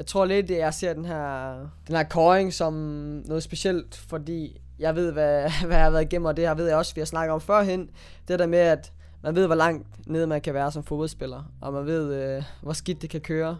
Jeg 0.00 0.06
tror 0.06 0.24
lidt, 0.24 0.50
at 0.50 0.58
jeg 0.58 0.74
ser 0.74 0.92
den 0.92 1.04
her, 1.04 1.54
den 1.86 1.96
her 1.96 2.04
coring 2.04 2.52
som 2.52 2.74
noget 3.26 3.42
specielt, 3.42 3.96
fordi 3.96 4.60
jeg 4.78 4.94
ved, 4.94 5.12
hvad, 5.12 5.50
hvad 5.66 5.76
jeg 5.76 5.84
har 5.84 5.90
været 5.90 6.02
igennem, 6.02 6.26
og 6.26 6.36
det 6.36 6.46
her 6.46 6.54
ved 6.54 6.66
jeg 6.68 6.76
også, 6.76 6.94
vi 6.94 7.00
har 7.00 7.06
snakket 7.06 7.34
om 7.34 7.40
førhen. 7.40 7.90
Det 8.28 8.38
der 8.38 8.46
med, 8.46 8.58
at 8.58 8.92
man 9.22 9.34
ved, 9.34 9.46
hvor 9.46 9.54
langt 9.54 9.88
nede 10.06 10.26
man 10.26 10.40
kan 10.40 10.54
være 10.54 10.72
som 10.72 10.82
fodboldspiller, 10.82 11.42
og 11.60 11.72
man 11.72 11.86
ved, 11.86 12.14
øh, 12.14 12.42
hvor 12.62 12.72
skidt 12.72 13.02
det 13.02 13.10
kan 13.10 13.20
køre. 13.20 13.56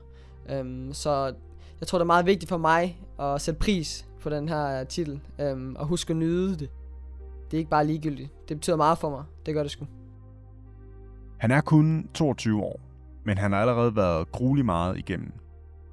Øhm, 0.51 0.93
så 0.93 1.35
jeg 1.81 1.89
tror, 1.89 1.99
det 1.99 2.05
er 2.05 2.07
meget 2.07 2.27
vigtigt 2.27 2.49
for 2.49 2.59
mig 2.59 3.03
at 3.19 3.41
sætte 3.41 3.61
pris 3.61 4.07
på 4.21 4.31
den 4.31 4.49
her 4.49 4.85
titel, 4.85 5.21
øhm, 5.39 5.77
og 5.77 5.87
huske 5.87 6.11
at 6.11 6.17
nyde 6.17 6.51
det. 6.51 6.71
Det 7.51 7.57
er 7.57 7.59
ikke 7.59 7.71
bare 7.71 7.87
ligegyldigt. 7.87 8.49
Det 8.49 8.57
betyder 8.57 8.77
meget 8.77 8.99
for 8.99 9.11
mig. 9.11 9.25
Det 9.47 9.55
gør 9.55 9.63
det 9.63 9.73
sgu. 9.73 9.87
Han 11.39 11.51
er 11.51 11.61
kun 11.61 12.09
22 12.15 12.63
år, 12.63 12.81
men 13.25 13.39
han 13.39 13.53
har 13.53 13.61
allerede 13.61 13.97
været 13.97 14.33
gruelig 14.33 14.65
meget 14.65 14.99
igennem. 14.99 15.33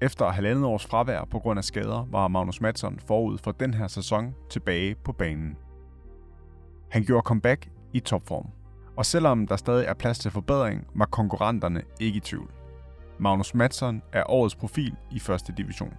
Efter 0.01 0.29
halvandet 0.29 0.65
års 0.65 0.85
fravær 0.85 1.25
på 1.31 1.39
grund 1.39 1.57
af 1.57 1.63
skader, 1.63 2.07
var 2.11 2.27
Magnus 2.27 2.61
Madsen 2.61 2.99
forud 3.07 3.37
for 3.37 3.51
den 3.51 3.73
her 3.73 3.87
sæson 3.87 4.35
tilbage 4.49 4.95
på 4.95 5.11
banen. 5.11 5.57
Han 6.89 7.03
gjorde 7.03 7.25
comeback 7.25 7.69
i 7.93 7.99
topform. 7.99 8.47
Og 8.95 9.05
selvom 9.05 9.47
der 9.47 9.55
stadig 9.55 9.85
er 9.85 9.93
plads 9.93 10.19
til 10.19 10.31
forbedring, 10.31 10.87
var 10.95 11.05
konkurrenterne 11.05 11.81
ikke 11.99 12.17
i 12.17 12.19
tvivl. 12.19 12.51
Magnus 13.19 13.53
Madsen 13.53 14.01
er 14.13 14.23
årets 14.29 14.55
profil 14.55 14.95
i 15.11 15.19
første 15.19 15.53
division. 15.57 15.93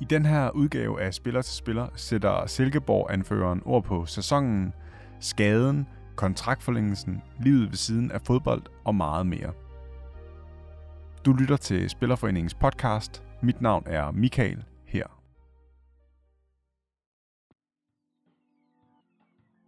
I 0.00 0.04
den 0.04 0.26
her 0.26 0.50
udgave 0.50 1.02
af 1.02 1.14
Spiller 1.14 1.42
til 1.42 1.54
Spiller 1.54 1.86
sætter 1.94 2.46
Silkeborg-anføreren 2.46 3.62
ord 3.64 3.84
på 3.84 4.06
sæsonen, 4.06 4.72
skaden, 5.20 5.86
kontraktforlængelsen, 6.16 7.22
livet 7.40 7.70
ved 7.70 7.76
siden 7.76 8.10
af 8.10 8.20
fodbold 8.20 8.62
og 8.84 8.94
meget 8.94 9.26
mere. 9.26 9.52
Du 11.24 11.32
lytter 11.32 11.56
til 11.56 11.90
Spillerforeningens 11.90 12.54
podcast. 12.54 13.22
Mit 13.42 13.60
navn 13.60 13.82
er 13.86 14.10
Michael 14.10 14.64
her. 14.86 15.06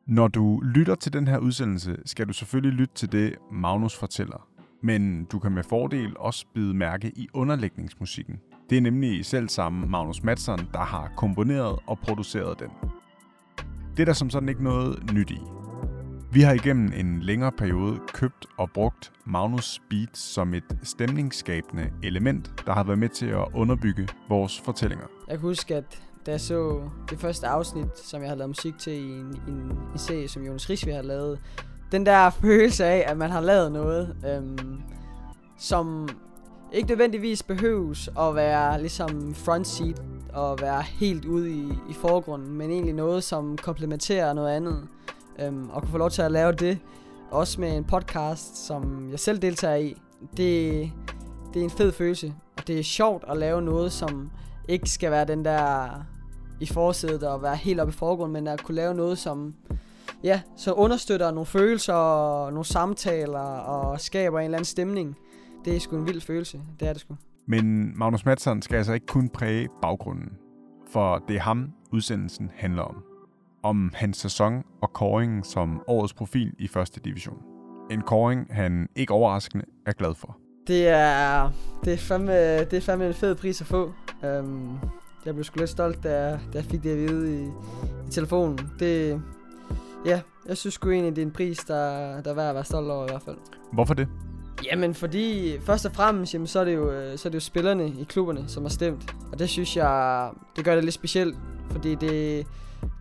Når 0.07 0.29
du 0.29 0.61
lytter 0.61 0.95
til 0.95 1.13
den 1.13 1.27
her 1.27 1.39
udsendelse, 1.39 1.97
skal 2.05 2.29
du 2.29 2.33
selvfølgelig 2.33 2.79
lytte 2.79 2.95
til 2.95 3.13
det, 3.13 3.35
Magnus 3.53 3.97
fortæller. 3.97 4.49
Men 4.83 5.25
du 5.25 5.39
kan 5.39 5.53
med 5.53 5.63
fordel 5.65 6.17
også 6.19 6.47
bide 6.55 6.75
mærke 6.75 7.13
i 7.17 7.29
underlægningsmusikken. 7.35 8.41
Det 8.71 8.79
er 8.79 8.83
nemlig 8.83 9.25
selv 9.25 9.49
samme 9.49 9.87
Magnus 9.87 10.23
Madsen, 10.23 10.59
der 10.73 10.85
har 10.85 11.13
komponeret 11.17 11.79
og 11.87 11.99
produceret 11.99 12.59
den. 12.59 12.71
Det 13.97 14.01
er 14.01 14.05
der 14.05 14.13
som 14.13 14.31
sådan 14.31 14.49
ikke 14.49 14.65
noget 14.65 15.13
nyt 15.13 15.31
i. 15.31 15.41
Vi 16.35 16.41
har 16.41 16.53
igennem 16.53 16.93
en 16.97 17.21
længere 17.21 17.53
periode 17.53 17.99
købt 18.13 18.47
og 18.57 18.71
brugt 18.71 19.13
Magnus 19.25 19.81
Beats 19.91 20.21
som 20.21 20.55
et 20.55 20.79
stemningsskabende 20.83 21.91
element, 22.03 22.53
der 22.67 22.73
har 22.73 22.85
været 22.85 22.99
med 22.99 23.09
til 23.09 23.27
at 23.27 23.45
underbygge 23.55 24.09
vores 24.29 24.61
fortællinger. 24.61 25.07
Jeg 25.29 25.39
kan 25.39 25.49
huske, 25.49 25.77
at 25.77 26.03
da 26.27 26.31
jeg 26.31 26.41
så 26.41 26.81
det 27.11 27.21
første 27.21 27.47
afsnit, 27.47 27.99
som 27.99 28.23
jeg 28.23 28.29
har 28.29 28.37
lavet 28.37 28.51
musik 28.51 28.79
til 28.79 28.93
i 28.93 29.11
en, 29.11 29.41
en, 29.49 29.55
en 29.93 29.99
serie, 29.99 30.29
som 30.29 30.43
Jonas 30.43 30.71
Risvi 30.71 30.91
har 30.91 31.03
lavet, 31.03 31.41
den 31.93 32.07
der 32.07 32.31
følelse 32.43 32.85
af, 32.85 33.05
at 33.11 33.17
man 33.17 33.31
har 33.31 33.41
lavet 33.41 33.73
noget, 33.73 34.17
øhm, 34.29 34.83
som 35.59 36.09
ikke 36.73 36.89
nødvendigvis 36.89 37.43
behøves 37.43 38.09
at 38.19 38.35
være 38.35 38.81
ligesom 38.81 39.35
front 39.35 39.67
seat 39.67 40.03
og 40.33 40.59
være 40.61 40.83
helt 40.83 41.25
ude 41.25 41.51
i, 41.51 41.69
i 41.91 41.93
forgrunden, 41.95 42.59
men 42.59 42.71
egentlig 42.71 42.95
noget, 42.95 43.25
som 43.25 43.57
komplementerer 43.57 44.33
noget 44.33 44.57
andet. 44.57 44.89
Øhm, 45.39 45.71
og 45.71 45.83
kunne 45.83 45.91
få 45.91 45.99
lov 45.99 46.11
til 46.11 46.23
at 46.23 46.33
lave 46.33 46.53
det, 46.53 46.79
også 47.31 47.61
med 47.61 47.77
en 47.77 47.85
podcast, 47.85 48.67
som 48.67 49.09
jeg 49.11 49.19
selv 49.19 49.39
deltager 49.39 49.77
i. 49.77 49.97
Det, 50.37 50.93
det 51.55 51.61
er 51.61 51.65
en 51.65 51.71
fed 51.71 51.93
følelse, 51.93 52.35
og 52.57 52.67
det 52.67 52.79
er 52.79 52.83
sjovt 52.83 53.25
at 53.29 53.37
lave 53.37 53.63
noget, 53.63 53.93
som 53.93 54.31
ikke 54.69 54.91
skal 54.91 55.11
være 55.11 55.25
den 55.25 55.45
der 55.45 55.89
i 56.61 56.67
forsædet 56.67 57.23
og 57.23 57.43
være 57.43 57.57
helt 57.57 57.81
oppe 57.81 57.91
i 57.91 57.97
forgrunden, 57.97 58.33
men 58.33 58.47
at 58.47 58.63
kunne 58.63 58.75
lave 58.75 58.95
noget, 58.95 59.19
som 59.19 59.55
ja, 60.25 60.41
så 60.57 60.73
understøtter 60.73 61.31
nogle 61.31 61.47
følelser 61.47 61.95
og 61.95 62.53
nogle 62.53 62.65
samtaler 62.65 63.39
og 63.41 64.01
skaber 64.01 64.39
en 64.39 64.45
eller 64.45 64.59
anden 64.59 64.65
stemning. 64.65 65.17
Det 65.65 65.77
er 65.77 65.81
sgu 65.81 65.97
en 65.97 66.07
vild 66.07 66.21
følelse, 66.21 66.61
det 66.81 66.89
er 66.89 66.93
det 66.93 67.01
sgu. 67.01 67.17
Men 67.47 67.93
Magnus 67.99 68.25
Madsen 68.25 68.63
skal 68.63 68.77
altså 68.77 68.93
ikke 68.93 69.07
kun 69.07 69.29
præge 69.29 69.69
baggrunden, 69.83 70.29
for 70.91 71.19
det 71.29 71.37
er 71.37 71.41
ham, 71.41 71.73
udsendelsen 71.93 72.51
handler 72.55 72.83
om. 72.83 73.05
Om 73.65 73.91
hans 73.95 74.17
sæson 74.17 74.63
og 74.83 74.93
koringen 74.93 75.45
som 75.45 75.83
årets 75.87 76.15
profil 76.15 76.53
i 76.59 76.69
første 76.69 77.01
division. 77.01 77.39
En 77.91 78.01
koring, 78.01 78.47
han 78.51 78.89
ikke 78.97 79.13
overraskende 79.13 79.65
er 79.87 79.93
glad 79.93 80.15
for. 80.15 80.39
Det 80.67 80.89
er, 80.89 81.51
det 81.85 81.93
er, 81.93 81.97
fandme, 81.97 82.59
det 82.59 82.73
er 82.73 82.81
fandme 82.81 83.07
en 83.07 83.15
fed 83.15 83.35
pris 83.35 83.61
at 83.61 83.67
få. 83.67 83.93
Um, 84.23 84.79
jeg 85.27 85.35
blev 85.35 85.45
sgu 85.45 85.59
lidt 85.59 85.71
stolt, 85.71 86.03
da 86.03 86.29
jeg, 86.29 86.41
da 86.53 86.59
jeg 86.59 86.65
fik 86.65 86.83
det 86.83 86.91
at 86.91 86.99
vide 86.99 87.43
i, 87.43 87.45
i 88.09 88.11
telefonen. 88.11 88.59
Det, 88.79 89.23
ja, 90.07 90.21
jeg 90.49 90.57
synes 90.57 90.75
sgu 90.75 90.91
egentlig, 90.91 91.17
det 91.17 91.23
er 91.23 91.27
en 91.27 91.33
pris, 91.33 91.59
der, 91.59 92.21
der 92.23 92.31
er 92.31 92.35
værd 92.35 92.49
at 92.49 92.55
være 92.55 92.65
stolt 92.65 92.91
over 92.91 93.05
i 93.05 93.09
hvert 93.11 93.23
fald. 93.23 93.37
Hvorfor 93.73 93.95
det? 93.95 94.09
Jamen 94.65 94.95
fordi, 94.95 95.59
først 95.61 95.87
og 95.87 95.93
fremmest, 95.93 96.35
jamen, 96.35 96.47
så, 96.47 96.61
er 96.61 96.65
det 96.65 96.75
jo, 96.75 97.17
så 97.17 97.29
er 97.29 97.31
det 97.31 97.35
jo 97.35 97.41
spillerne 97.41 97.89
i 97.89 98.05
klubberne, 98.09 98.49
som 98.49 98.63
har 98.63 98.71
stemt. 98.71 99.15
Og 99.33 99.39
det 99.39 99.49
synes 99.49 99.77
jeg, 99.77 100.31
det 100.57 100.65
gør 100.65 100.75
det 100.75 100.85
lidt 100.85 100.95
specielt, 100.95 101.37
fordi 101.71 101.95
det, 101.95 102.47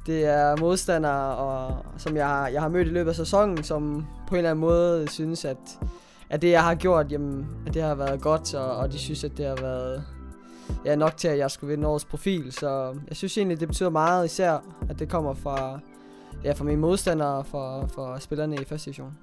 det 0.06 0.26
er 0.26 0.58
modstandere, 0.58 1.36
og, 1.36 1.86
som 1.98 2.16
jeg, 2.16 2.50
jeg 2.54 2.62
har 2.62 2.70
mødt 2.70 2.88
i 2.88 2.92
løbet 2.92 3.10
af 3.10 3.16
sæsonen, 3.16 3.64
som 3.64 4.06
på 4.28 4.36
en 4.36 4.38
eller 4.38 4.50
anden 4.50 4.62
måde 4.62 5.10
synes, 5.10 5.46
at, 5.46 5.80
at 6.30 6.42
det 6.42 6.52
jeg 6.52 6.64
har 6.64 6.76
gjort, 6.76 7.12
jamen, 7.12 7.48
at 7.68 7.74
det 7.74 7.82
har 7.82 7.96
været 7.96 8.22
godt, 8.22 8.56
og, 8.56 8.76
og 8.76 8.92
de 8.92 8.98
synes, 8.98 9.24
at 9.24 9.38
det 9.38 9.46
har 9.46 9.56
været 9.62 10.04
ja, 10.86 10.96
nok 10.96 11.18
til, 11.18 11.28
at 11.28 11.38
jeg 11.38 11.52
skulle 11.52 11.76
vinde 11.76 11.88
årets 11.88 12.06
profil. 12.06 12.52
Så 12.52 12.96
jeg 13.08 13.18
synes 13.18 13.38
egentlig, 13.38 13.60
det 13.60 13.68
betyder 13.68 13.90
meget, 13.90 14.26
især 14.26 14.58
at 14.90 15.00
det 15.00 15.10
kommer 15.10 15.34
fra, 15.34 15.80
ja, 16.44 16.52
fra 16.52 16.66
mine 16.66 16.82
modstandere 16.82 17.38
og 17.38 17.46
fra, 17.46 17.86
fra 17.86 18.20
spillerne 18.20 18.56
i 18.56 18.66
første 18.66 18.86
division. 18.86 19.18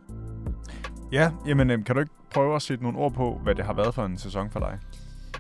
Ja, 1.13 1.31
jamen 1.47 1.71
øhm, 1.71 1.85
kan 1.85 1.95
du 1.95 2.01
ikke 2.01 2.13
prøve 2.35 2.57
at 2.57 2.63
sætte 2.63 2.85
nogle 2.85 2.99
ord 2.99 3.13
på, 3.13 3.41
hvad 3.43 3.55
det 3.55 3.65
har 3.65 3.73
været 3.73 3.95
for 3.95 4.05
en 4.05 4.19
sæson 4.19 4.51
for 4.51 4.61
dig? 4.61 4.79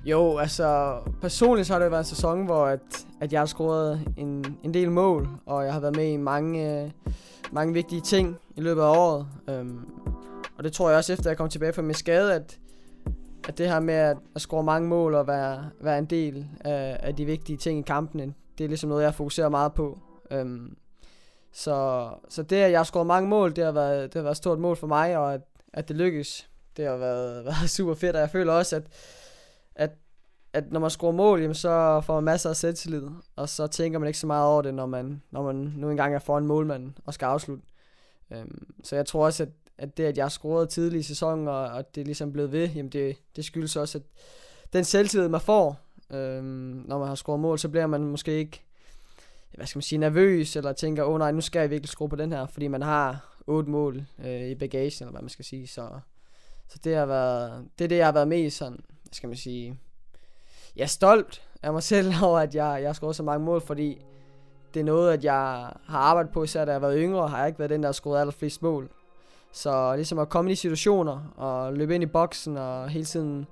Jo, 0.04 0.38
altså 0.38 0.98
personligt 1.20 1.66
så 1.66 1.72
har 1.72 1.80
det 1.80 1.90
været 1.90 2.00
en 2.00 2.08
sæson, 2.08 2.44
hvor 2.44 2.66
at, 2.66 3.06
at 3.20 3.32
jeg 3.32 3.40
har 3.40 3.46
scoret 3.46 4.04
en, 4.16 4.56
en 4.62 4.74
del 4.74 4.90
mål, 4.90 5.28
og 5.46 5.64
jeg 5.64 5.72
har 5.72 5.80
været 5.80 5.96
med 5.96 6.12
i 6.12 6.16
mange, 6.16 6.82
øh, 6.82 6.90
mange 7.52 7.74
vigtige 7.74 8.00
ting 8.00 8.36
i 8.56 8.60
løbet 8.60 8.82
af 8.82 8.96
året. 8.96 9.26
Øhm, 9.48 9.80
og 10.58 10.64
det 10.64 10.72
tror 10.72 10.88
jeg 10.88 10.98
også, 10.98 11.12
efter 11.12 11.30
jeg 11.30 11.36
kom 11.36 11.48
tilbage 11.48 11.72
fra 11.72 11.82
min 11.82 11.94
skade, 11.94 12.34
at, 12.34 12.58
at 13.48 13.58
det 13.58 13.68
her 13.68 13.80
med 13.80 13.94
at, 13.94 14.16
at 14.34 14.40
score 14.40 14.62
mange 14.62 14.88
mål 14.88 15.14
og 15.14 15.26
være, 15.26 15.70
være 15.80 15.98
en 15.98 16.06
del 16.06 16.46
af, 16.60 17.00
af 17.02 17.16
de 17.16 17.24
vigtige 17.24 17.56
ting 17.56 17.78
i 17.78 17.82
kampene, 17.82 18.34
det 18.58 18.64
er 18.64 18.68
ligesom 18.68 18.88
noget, 18.88 19.04
jeg 19.04 19.14
fokuserer 19.14 19.48
meget 19.48 19.74
på. 19.74 19.98
Øhm, 20.30 20.76
så, 21.52 22.08
så 22.28 22.42
det, 22.42 22.56
at 22.56 22.70
jeg 22.70 22.78
har 22.78 22.84
scoret 22.84 23.06
mange 23.06 23.28
mål, 23.28 23.56
det 23.56 23.64
har 23.64 23.72
været, 23.72 24.12
det 24.12 24.14
har 24.14 24.22
været 24.22 24.34
et 24.34 24.36
stort 24.36 24.58
mål 24.58 24.76
for 24.76 24.86
mig, 24.86 25.16
og 25.16 25.34
at, 25.34 25.40
at 25.72 25.88
det 25.88 25.96
lykkes, 25.96 26.48
det 26.76 26.86
har 26.86 26.96
været, 26.96 27.44
været 27.44 27.70
super 27.70 27.94
fedt, 27.94 28.16
og 28.16 28.20
jeg 28.20 28.30
føler 28.30 28.52
også, 28.52 28.76
at, 28.76 28.82
at, 29.80 29.90
at 30.52 30.72
når 30.72 30.80
man 30.80 30.90
scorer 30.90 31.12
mål, 31.12 31.40
jamen, 31.40 31.54
så 31.54 32.00
får 32.06 32.14
man 32.14 32.24
masser 32.24 32.50
af 32.50 32.56
selvtillid, 32.56 33.02
og 33.36 33.48
så 33.48 33.66
tænker 33.66 33.98
man 33.98 34.06
ikke 34.06 34.18
så 34.18 34.26
meget 34.26 34.46
over 34.46 34.62
det, 34.62 34.74
når 34.74 34.86
man, 34.86 35.22
når 35.30 35.42
man 35.42 35.56
nu 35.76 35.90
engang 35.90 36.14
er 36.14 36.18
foran 36.18 36.46
målmanden 36.46 36.98
og 37.06 37.14
skal 37.14 37.26
afslutte. 37.26 37.62
Øhm, 38.30 38.66
så 38.84 38.96
jeg 38.96 39.06
tror 39.06 39.24
også, 39.24 39.42
at, 39.42 39.48
at 39.78 39.96
det, 39.96 40.04
at 40.04 40.18
jeg 40.18 40.30
scorede 40.30 40.66
tidlig 40.66 41.00
i 41.00 41.02
sæsonen, 41.02 41.48
og, 41.48 41.60
og 41.60 41.94
det 41.94 42.00
er 42.00 42.04
ligesom 42.04 42.32
blevet 42.32 42.52
ved, 42.52 42.68
jamen 42.68 42.92
det, 42.92 43.16
det 43.36 43.44
skyldes 43.44 43.76
også, 43.76 43.98
at 43.98 44.04
den 44.72 44.84
selvtillid, 44.84 45.28
man 45.28 45.40
får, 45.40 45.80
øhm, 46.10 46.84
når 46.86 46.98
man 46.98 47.08
har 47.08 47.14
scoret 47.14 47.40
mål, 47.40 47.58
så 47.58 47.68
bliver 47.68 47.86
man 47.86 48.00
måske 48.02 48.38
ikke 48.38 48.62
hvad 49.54 49.66
skal 49.66 49.78
man 49.78 49.82
sige, 49.82 49.98
nervøs, 49.98 50.56
eller 50.56 50.72
tænker, 50.72 51.04
åh 51.04 51.12
oh, 51.12 51.18
nej, 51.18 51.32
nu 51.32 51.40
skal 51.40 51.60
jeg 51.60 51.70
virkelig 51.70 51.88
skrue 51.88 52.08
på 52.08 52.16
den 52.16 52.32
her, 52.32 52.46
fordi 52.46 52.68
man 52.68 52.82
har 52.82 53.36
otte 53.46 53.70
mål 53.70 54.06
øh, 54.24 54.48
i 54.48 54.54
bagagen, 54.54 54.92
eller 55.00 55.10
hvad 55.10 55.20
man 55.20 55.28
skal 55.28 55.44
sige, 55.44 55.66
så, 55.66 55.88
så 56.68 56.78
det 56.84 56.96
har 56.96 57.06
været, 57.06 57.68
det 57.78 57.84
er 57.84 57.88
det, 57.88 57.96
jeg 57.96 58.06
har 58.06 58.12
været 58.12 58.28
mest 58.28 58.56
sådan, 58.56 58.80
hvad 59.10 59.14
skal 59.14 59.28
man 59.28 59.36
sige, 59.36 59.78
jeg 60.76 60.82
er 60.82 60.88
stolt 60.88 61.42
af 61.62 61.72
mig 61.72 61.82
selv 61.82 62.12
over, 62.24 62.38
at 62.38 62.54
jeg, 62.54 62.78
jeg 62.80 62.88
har 62.88 62.92
scoret 62.92 63.16
så 63.16 63.22
mange 63.22 63.44
mål, 63.44 63.60
fordi 63.60 63.98
det 64.74 64.80
er 64.80 64.84
noget, 64.84 65.12
at 65.12 65.24
jeg 65.24 65.34
har 65.34 65.98
arbejdet 65.98 66.32
på, 66.32 66.42
især 66.42 66.64
da 66.64 66.70
jeg 66.70 66.80
har 66.80 66.86
været 66.86 66.98
yngre, 66.98 67.28
har 67.28 67.38
jeg 67.38 67.46
ikke 67.46 67.58
været 67.58 67.70
den, 67.70 67.82
der 67.82 67.88
har 67.88 67.92
scoret 67.92 68.20
allerflest 68.20 68.62
mål. 68.62 68.90
Så 69.52 69.96
ligesom 69.96 70.18
at 70.18 70.28
komme 70.28 70.52
i 70.52 70.54
situationer, 70.54 71.32
og 71.36 71.72
løbe 71.72 71.94
ind 71.94 72.02
i 72.02 72.06
boksen, 72.06 72.56
og 72.56 72.88
hele 72.88 73.04
tiden 73.04 73.46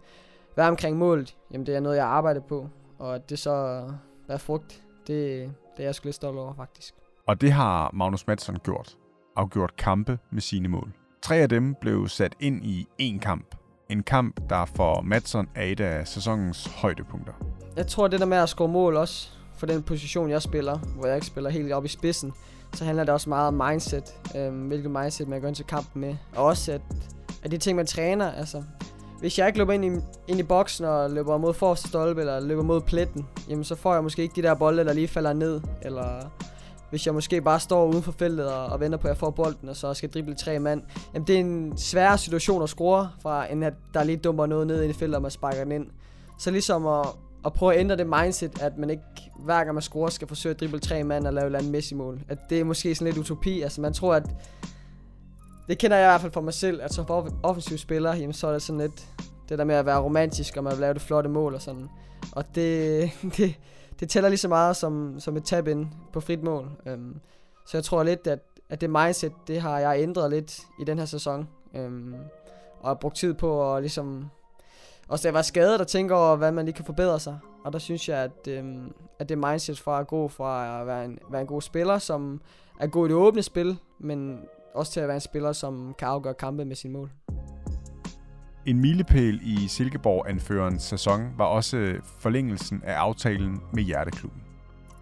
være 0.57 0.69
omkring 0.69 0.97
målet, 0.97 1.37
jamen 1.51 1.67
det 1.67 1.77
er 1.77 1.81
noget, 1.81 1.97
jeg 1.97 2.05
har 2.05 2.11
arbejdet 2.11 2.45
på. 2.45 2.69
Og 2.99 3.15
at 3.15 3.31
det 3.31 3.39
så 3.39 3.85
er 4.29 4.37
frugt, 4.37 4.83
det, 5.07 5.53
det 5.77 5.83
er 5.83 5.85
jeg 5.85 5.95
sgu 5.95 6.07
lidt 6.07 6.17
stolt 6.17 6.39
over, 6.39 6.55
faktisk. 6.55 6.95
Og 7.27 7.41
det 7.41 7.53
har 7.53 7.91
Magnus 7.95 8.27
Madsen 8.27 8.59
gjort. 8.59 8.97
Afgjort 9.37 9.77
kampe 9.77 10.19
med 10.31 10.41
sine 10.41 10.69
mål. 10.69 10.93
Tre 11.23 11.37
af 11.37 11.49
dem 11.49 11.75
blev 11.81 12.09
sat 12.09 12.35
ind 12.41 12.65
i 12.65 12.89
én 13.03 13.19
kamp. 13.19 13.55
En 13.91 14.03
kamp, 14.03 14.41
der 14.51 14.65
for 14.65 15.01
Madsen 15.01 15.49
er 15.55 15.65
et 15.65 15.81
af 15.81 16.09
sæsonens 16.09 16.67
højdepunkter. 16.67 17.33
Jeg 17.77 17.87
tror, 17.87 18.09
det 18.09 18.21
der 18.21 18.27
med 18.27 18.37
at 18.39 18.49
score 18.49 18.69
mål 18.69 18.97
også, 18.97 19.29
for 19.57 19.67
den 19.67 19.83
position, 19.83 20.31
jeg 20.31 20.43
spiller, 20.43 20.79
hvor 20.79 21.07
jeg 21.07 21.15
ikke 21.15 21.27
spiller 21.27 21.51
helt 21.51 21.73
op 21.73 21.85
i 21.85 21.89
spidsen, 21.89 22.33
så 22.73 22.85
handler 22.85 23.05
det 23.05 23.15
også 23.15 23.29
meget 23.29 23.49
om 23.49 23.55
mindset. 23.55 24.15
øh, 24.37 24.67
hvilket 24.67 24.91
mindset 24.91 25.29
man 25.29 25.41
går 25.41 25.49
ind 25.49 25.57
til 25.57 25.65
kampen 25.65 26.01
med. 26.01 26.17
Og 26.37 26.45
også, 26.45 26.73
at, 26.73 26.81
at 27.43 27.51
de 27.51 27.59
ting, 27.59 27.77
man 27.77 27.87
træner, 27.87 28.33
altså 28.33 28.63
hvis 29.21 29.39
jeg 29.39 29.47
ikke 29.47 29.59
løber 29.59 29.73
ind 29.73 29.85
i, 29.85 29.91
ind 30.29 30.41
i 30.41 30.43
boksen 30.43 30.85
og 30.85 31.11
løber 31.11 31.39
mod 31.39 31.55
forreste 31.55 31.89
stolpe, 31.89 32.21
eller 32.21 32.41
løber 32.41 32.63
mod 32.63 32.81
pletten, 32.81 33.27
jamen 33.49 33.65
så 33.65 33.75
får 33.75 33.95
jeg 33.95 34.03
måske 34.03 34.23
ikke 34.23 34.37
de 34.37 34.43
der 34.43 34.55
bolde, 34.55 34.85
der 34.85 34.93
lige 34.93 35.09
falder 35.09 35.33
ned, 35.33 35.61
eller 35.83 36.31
hvis 36.91 37.07
jeg 37.07 37.15
måske 37.15 37.41
bare 37.41 37.61
står 37.61 37.87
uden 37.87 38.03
for 38.03 38.13
feltet 38.13 38.53
og, 38.53 38.67
og 38.67 38.81
venter 38.81 38.99
på, 38.99 39.09
at 39.09 39.11
jeg 39.11 39.17
får 39.17 39.31
bolden, 39.31 39.69
og 39.69 39.77
så 39.77 39.95
skal 39.95 40.11
drible 40.11 40.35
tre 40.35 40.59
mand. 40.59 40.83
Jamen, 41.15 41.27
det 41.27 41.35
er 41.37 41.41
en 41.41 41.79
svær 41.79 42.17
situation 42.17 42.63
at 42.63 42.69
score, 42.69 43.11
fra 43.23 43.53
end 43.53 43.65
at 43.65 43.75
der 43.95 44.05
lige 44.05 44.17
dumper 44.17 44.47
noget 44.47 44.67
ned 44.67 44.85
i 44.85 44.93
feltet, 44.93 45.17
og 45.17 45.23
man 45.23 45.31
sparker 45.31 45.65
den 45.65 45.73
ind. 45.73 45.87
Så 46.39 46.51
ligesom 46.51 46.87
at, 46.87 47.07
at 47.47 47.53
prøve 47.53 47.75
at 47.75 47.81
ændre 47.81 47.97
det 47.97 48.07
mindset, 48.07 48.63
at 48.63 48.79
man 48.79 48.91
ikke 48.91 49.03
hver 49.39 49.65
gang 49.65 49.75
man 49.75 49.83
scorer, 49.83 50.11
skal 50.11 50.29
forsøge 50.29 50.55
at 50.55 50.61
drible 50.61 50.81
tre 50.81 51.05
mand 51.05 51.27
og 51.27 51.33
lave 51.33 51.43
et 51.43 51.47
eller 51.47 51.59
andet 51.59 51.73
Messi-mål. 51.73 52.21
At 52.29 52.39
det 52.51 52.61
er 52.61 52.65
måske 52.65 52.95
sådan 52.95 53.13
lidt 53.13 53.19
utopi. 53.19 53.63
Altså 53.63 53.81
man 53.81 53.93
tror, 53.93 54.15
at 54.15 54.31
det 55.69 55.79
kender 55.79 55.97
jeg 55.97 56.07
i 56.07 56.11
hvert 56.11 56.21
fald 56.21 56.33
for 56.33 56.41
mig 56.41 56.55
selv, 56.55 56.83
at 56.83 56.95
som 56.95 57.07
offensiv 57.43 57.79
spiller, 57.79 58.15
jamen, 58.15 58.33
så 58.33 58.47
er 58.47 58.53
det 58.53 58.63
sådan 58.63 58.81
lidt 58.81 59.09
det 59.49 59.59
der 59.59 59.65
med 59.65 59.75
at 59.75 59.87
være 59.87 60.01
romantisk, 60.01 60.57
og 60.57 60.65
man 60.65 60.73
vil 60.73 60.81
lave 60.81 60.95
det 60.95 61.03
flotte 61.03 61.31
mål 61.31 61.55
og 61.55 61.63
sådan. 61.63 61.89
Og 62.33 62.45
det, 62.55 63.11
det, 63.37 63.55
det 64.01 64.11
tæller 64.11 64.29
lige 64.29 64.39
så 64.39 64.49
meget 64.49 64.77
som, 64.77 65.21
som 65.21 65.37
et 65.37 65.45
tab 65.45 65.69
ind 65.69 65.87
på 66.13 66.21
frit 66.21 66.43
mål. 66.43 66.71
Øhm, 66.87 67.21
så 67.67 67.77
jeg 67.77 67.85
tror 67.85 68.03
lidt, 68.03 68.27
at, 68.27 68.39
at 68.69 68.81
det 68.81 68.91
mindset, 68.91 69.33
det 69.47 69.61
har 69.61 69.79
jeg 69.79 70.03
ændret 70.03 70.31
lidt 70.31 70.61
i 70.81 70.85
den 70.85 70.99
her 70.99 71.05
sæson. 71.05 71.49
Øhm, 71.75 72.15
og 72.81 72.89
har 72.89 72.95
brugt 72.95 73.17
tid 73.17 73.35
på 73.35 73.75
at 73.75 73.83
ligesom... 73.83 74.31
Også 75.09 75.23
da 75.23 75.27
jeg 75.27 75.35
var 75.35 75.43
skadet 75.43 75.81
og 75.81 75.87
tænker 75.87 76.17
over, 76.17 76.37
hvad 76.37 76.53
man 76.53 76.65
lige 76.65 76.75
kan 76.75 76.85
forbedre 76.85 77.21
sig. 77.21 77.39
Og 77.65 77.73
der 77.73 77.79
synes 77.79 78.09
jeg, 78.09 78.19
at, 78.19 78.49
øhm, 78.49 78.93
at 79.19 79.29
det 79.29 79.39
mindset 79.39 79.79
fra 79.79 80.01
at 80.01 80.07
gå 80.07 80.29
fra 80.29 80.81
at 80.81 80.87
være 80.87 81.05
en, 81.05 81.19
være 81.31 81.41
en 81.41 81.47
god 81.47 81.63
spiller, 81.63 81.99
som 81.99 82.41
er 82.81 82.87
god 82.87 83.07
i 83.07 83.09
det 83.09 83.17
åbne 83.17 83.43
spil, 83.43 83.79
men 83.99 84.41
også 84.75 84.93
til 84.93 85.01
at 85.01 85.09
være 85.09 85.17
en 85.17 85.21
spiller, 85.21 85.53
som 85.53 85.95
kan 85.99 86.09
afgøre 86.09 86.35
kampe 86.35 86.65
med 86.65 86.77
sin 86.77 86.93
mål. 86.93 87.11
En 88.69 88.81
milepæl 88.81 89.41
i 89.43 89.69
Silkeborg-anførerens 89.69 90.83
sæson 90.83 91.29
var 91.37 91.45
også 91.45 91.95
forlængelsen 92.19 92.83
af 92.85 92.95
aftalen 92.95 93.61
med 93.73 93.83
Hjerteklubben. 93.83 94.43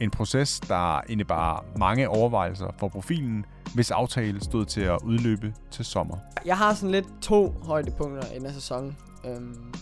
En 0.00 0.10
proces, 0.10 0.60
der 0.60 1.00
indebar 1.08 1.64
mange 1.76 2.08
overvejelser 2.08 2.74
for 2.78 2.88
profilen, 2.88 3.44
hvis 3.74 3.90
aftale 3.90 4.44
stod 4.44 4.64
til 4.64 4.80
at 4.80 4.98
udløbe 5.04 5.54
til 5.70 5.84
sommer. 5.84 6.16
Jeg 6.44 6.58
har 6.58 6.74
sådan 6.74 6.90
lidt 6.90 7.06
to 7.22 7.54
højdepunkter 7.62 8.22
i 8.32 8.44
af 8.44 8.52
sæsonen. 8.52 8.96
Øhm, 9.24 9.74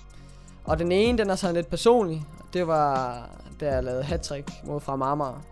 og 0.65 0.79
den 0.79 0.93
ene, 0.93 1.19
den 1.19 1.31
er 1.31 1.35
sådan 1.35 1.55
lidt 1.55 1.71
personlig. 1.71 2.25
Det 2.53 2.67
var, 2.67 3.29
da 3.61 3.75
jeg 3.75 3.85
lavede 3.85 4.03
hat 4.03 4.33
mod 4.67 4.81
fra 4.81 4.97
Marmar. 4.97 5.43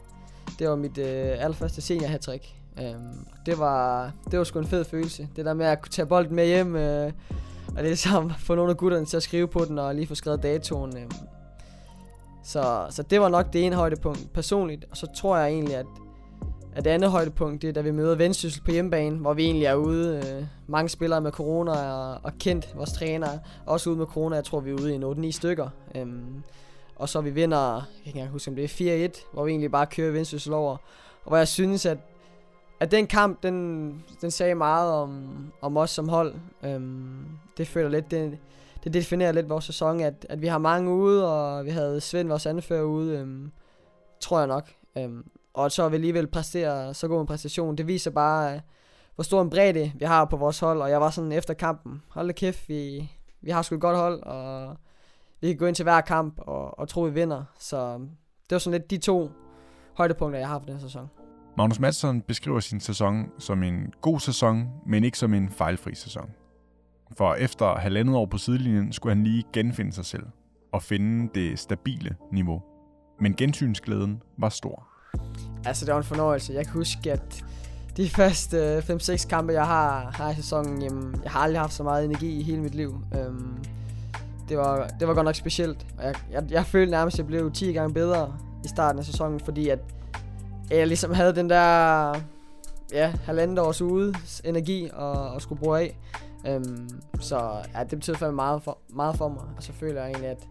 Det 0.58 0.68
var 0.68 0.76
mit 0.76 0.98
øh, 0.98 1.44
allerførste 1.44 1.80
senior 1.80 2.08
hat 2.08 2.28
øhm, 2.28 3.26
det, 3.46 3.58
var, 3.58 4.10
det 4.30 4.38
var 4.38 4.44
sgu 4.44 4.58
en 4.58 4.66
fed 4.66 4.84
følelse. 4.84 5.28
Det 5.36 5.44
der 5.44 5.54
med 5.54 5.66
at 5.66 5.82
kunne 5.82 5.90
tage 5.90 6.06
bolden 6.06 6.36
med 6.36 6.46
hjem, 6.46 6.76
øh, 6.76 7.12
og 7.76 7.82
det 7.82 7.90
er 7.90 7.96
samt 7.96 8.32
få 8.38 8.54
nogle 8.54 8.70
af 8.70 8.76
gutterne 8.76 9.06
til 9.06 9.16
at 9.16 9.22
skrive 9.22 9.48
på 9.48 9.64
den, 9.64 9.78
og 9.78 9.94
lige 9.94 10.06
få 10.06 10.14
skrevet 10.14 10.42
datoen. 10.42 10.96
Øh. 10.96 11.10
Så, 12.44 12.86
så 12.90 13.02
det 13.02 13.20
var 13.20 13.28
nok 13.28 13.52
det 13.52 13.66
ene 13.66 13.76
højdepunkt 13.76 14.32
personligt. 14.32 14.84
Og 14.90 14.96
så 14.96 15.06
tror 15.16 15.36
jeg 15.36 15.48
egentlig, 15.48 15.76
at, 15.76 15.86
at 16.76 16.84
det 16.84 16.90
andet 16.90 17.10
højdepunkt, 17.10 17.62
det 17.62 17.68
er, 17.68 17.72
da 17.72 17.80
vi 17.80 17.90
møder 17.90 18.14
Vendsyssel 18.14 18.62
på 18.62 18.70
hjemmebane, 18.70 19.16
hvor 19.16 19.34
vi 19.34 19.44
egentlig 19.44 19.66
er 19.66 19.74
ude. 19.74 20.16
Øh, 20.16 20.44
mange 20.66 20.88
spillere 20.88 21.20
med 21.20 21.32
corona 21.32 21.72
og, 21.72 22.20
og 22.22 22.32
kendt 22.38 22.76
vores 22.76 22.92
træner. 22.92 23.28
Også 23.66 23.90
ude 23.90 23.98
med 23.98 24.06
corona, 24.06 24.36
jeg 24.36 24.44
tror 24.44 24.60
vi 24.60 24.70
er 24.70 24.74
ude 24.74 24.94
i 24.94 25.28
8-9 25.28 25.30
stykker. 25.30 25.68
Øh, 25.94 26.06
og 26.96 27.08
så 27.08 27.20
vi 27.20 27.30
vinder, 27.30 27.82
jeg 28.06 28.12
kan 28.12 28.22
ikke 28.22 28.32
huske 28.32 28.50
om 28.50 28.56
det 28.56 28.64
er 28.64 29.08
4-1, 29.08 29.24
hvor 29.32 29.44
vi 29.44 29.50
egentlig 29.50 29.70
bare 29.70 29.86
kører 29.86 30.12
Vendsyssel 30.12 30.52
over. 30.52 30.76
Og 31.24 31.28
hvor 31.28 31.36
jeg 31.36 31.48
synes, 31.48 31.86
at 31.86 31.98
at 32.82 32.90
den 32.90 33.06
kamp, 33.06 33.42
den, 33.42 34.04
den 34.20 34.30
sagde 34.30 34.54
meget 34.54 34.92
om, 34.92 35.52
om 35.60 35.76
os 35.76 35.90
som 35.90 36.08
hold. 36.08 36.34
Øhm, 36.62 37.26
det 37.56 37.68
føler 37.68 37.88
lidt, 37.88 38.10
det, 38.10 38.38
det 38.84 38.94
definerer 38.94 39.32
lidt 39.32 39.48
vores 39.48 39.64
sæson, 39.64 40.00
at, 40.00 40.26
at 40.28 40.42
vi 40.42 40.46
har 40.46 40.58
mange 40.58 40.90
ude, 40.90 41.32
og 41.32 41.64
vi 41.64 41.70
havde 41.70 42.00
Svend, 42.00 42.28
vores 42.28 42.46
anfører, 42.46 42.82
ude, 42.82 43.18
øhm, 43.18 43.52
tror 44.20 44.38
jeg 44.38 44.46
nok. 44.46 44.70
Øhm, 44.98 45.24
og 45.54 45.72
så 45.72 45.88
vi 45.88 45.94
alligevel 45.94 46.26
præsteret 46.26 46.96
så 46.96 47.08
god 47.08 47.20
en 47.20 47.26
præstation. 47.26 47.76
Det 47.76 47.86
viser 47.86 48.10
bare, 48.10 48.54
øh, 48.54 48.60
hvor 49.14 49.24
stor 49.24 49.42
en 49.42 49.50
bredde 49.50 49.92
vi 49.94 50.04
har 50.04 50.24
på 50.24 50.36
vores 50.36 50.60
hold, 50.60 50.82
og 50.82 50.90
jeg 50.90 51.00
var 51.00 51.10
sådan 51.10 51.32
efter 51.32 51.54
kampen, 51.54 52.02
hold 52.08 52.26
da 52.26 52.32
kæft, 52.32 52.68
vi, 52.68 53.10
vi 53.40 53.50
har 53.50 53.62
sgu 53.62 53.74
et 53.74 53.80
godt 53.80 53.96
hold, 53.96 54.22
og 54.22 54.76
vi 55.40 55.48
kan 55.48 55.56
gå 55.56 55.66
ind 55.66 55.74
til 55.74 55.82
hver 55.82 56.00
kamp 56.00 56.34
og, 56.38 56.78
og 56.78 56.88
tro, 56.88 57.00
vi 57.00 57.10
vinder. 57.10 57.44
Så 57.58 57.76
øhm, 57.76 58.10
det 58.50 58.54
var 58.54 58.58
sådan 58.58 58.80
lidt 58.80 58.90
de 58.90 58.98
to 58.98 59.30
højdepunkter, 59.94 60.38
jeg 60.38 60.48
har 60.48 60.58
for 60.58 60.66
den 60.66 60.80
sæson. 60.80 61.21
Magnus 61.56 61.80
Madsen 61.80 62.20
beskriver 62.20 62.60
sin 62.60 62.80
sæson 62.80 63.26
som 63.38 63.62
en 63.62 63.92
god 64.00 64.20
sæson, 64.20 64.68
men 64.86 65.04
ikke 65.04 65.18
som 65.18 65.34
en 65.34 65.48
fejlfri 65.48 65.94
sæson. 65.94 66.30
For 67.16 67.34
efter 67.34 67.74
halvandet 67.74 68.16
år 68.16 68.26
på 68.26 68.38
sidelinjen 68.38 68.92
skulle 68.92 69.14
han 69.14 69.24
lige 69.24 69.44
genfinde 69.52 69.92
sig 69.92 70.04
selv 70.04 70.26
og 70.72 70.82
finde 70.82 71.30
det 71.34 71.58
stabile 71.58 72.16
niveau. 72.32 72.62
Men 73.20 73.34
gensynsglæden 73.34 74.22
var 74.38 74.48
stor. 74.48 74.88
Altså, 75.64 75.84
det 75.84 75.92
var 75.92 75.98
en 75.98 76.04
fornøjelse. 76.04 76.52
Jeg 76.52 76.64
kan 76.64 76.72
huske, 76.72 77.12
at 77.12 77.44
de 77.96 78.08
første 78.08 78.56
øh, 78.56 78.78
5-6 78.78 79.28
kampe, 79.28 79.52
jeg 79.52 79.66
har, 79.66 80.10
har 80.14 80.30
i 80.30 80.34
sæsonen, 80.34 80.82
jamen, 80.82 81.20
jeg 81.22 81.32
har 81.32 81.40
aldrig 81.40 81.60
haft 81.60 81.72
så 81.72 81.82
meget 81.82 82.04
energi 82.04 82.40
i 82.40 82.42
hele 82.42 82.62
mit 82.62 82.74
liv. 82.74 83.00
Øhm, 83.14 83.64
det, 84.48 84.58
var, 84.58 84.88
det 85.00 85.08
var 85.08 85.14
godt 85.14 85.24
nok 85.24 85.34
specielt. 85.34 85.86
Og 85.98 86.04
jeg, 86.04 86.14
jeg, 86.30 86.44
jeg 86.50 86.66
følte 86.66 86.90
nærmest, 86.90 87.14
at 87.14 87.18
jeg 87.18 87.26
blev 87.26 87.52
10 87.52 87.72
gange 87.72 87.94
bedre 87.94 88.36
i 88.64 88.68
starten 88.68 88.98
af 88.98 89.04
sæsonen, 89.04 89.40
fordi 89.40 89.68
at 89.68 89.78
jeg 90.78 90.86
ligesom 90.86 91.14
havde 91.14 91.34
den 91.34 91.50
der 91.50 92.14
ja, 92.92 93.12
halvandet 93.24 93.58
års 93.58 93.82
ude 93.82 94.14
energi 94.44 94.90
og, 94.92 95.12
og 95.12 95.42
skulle 95.42 95.58
bruge 95.58 95.78
af. 95.78 95.98
Um, 96.56 96.88
så 97.20 97.50
ja, 97.74 97.80
det 97.80 97.98
betyder 97.98 98.16
fandme 98.16 98.36
meget 98.36 98.62
for, 98.62 98.78
meget 98.88 99.16
for 99.16 99.28
mig. 99.28 99.42
Og 99.56 99.62
så 99.62 99.72
føler 99.72 100.00
jeg 100.00 100.10
egentlig, 100.10 100.30
at 100.30 100.48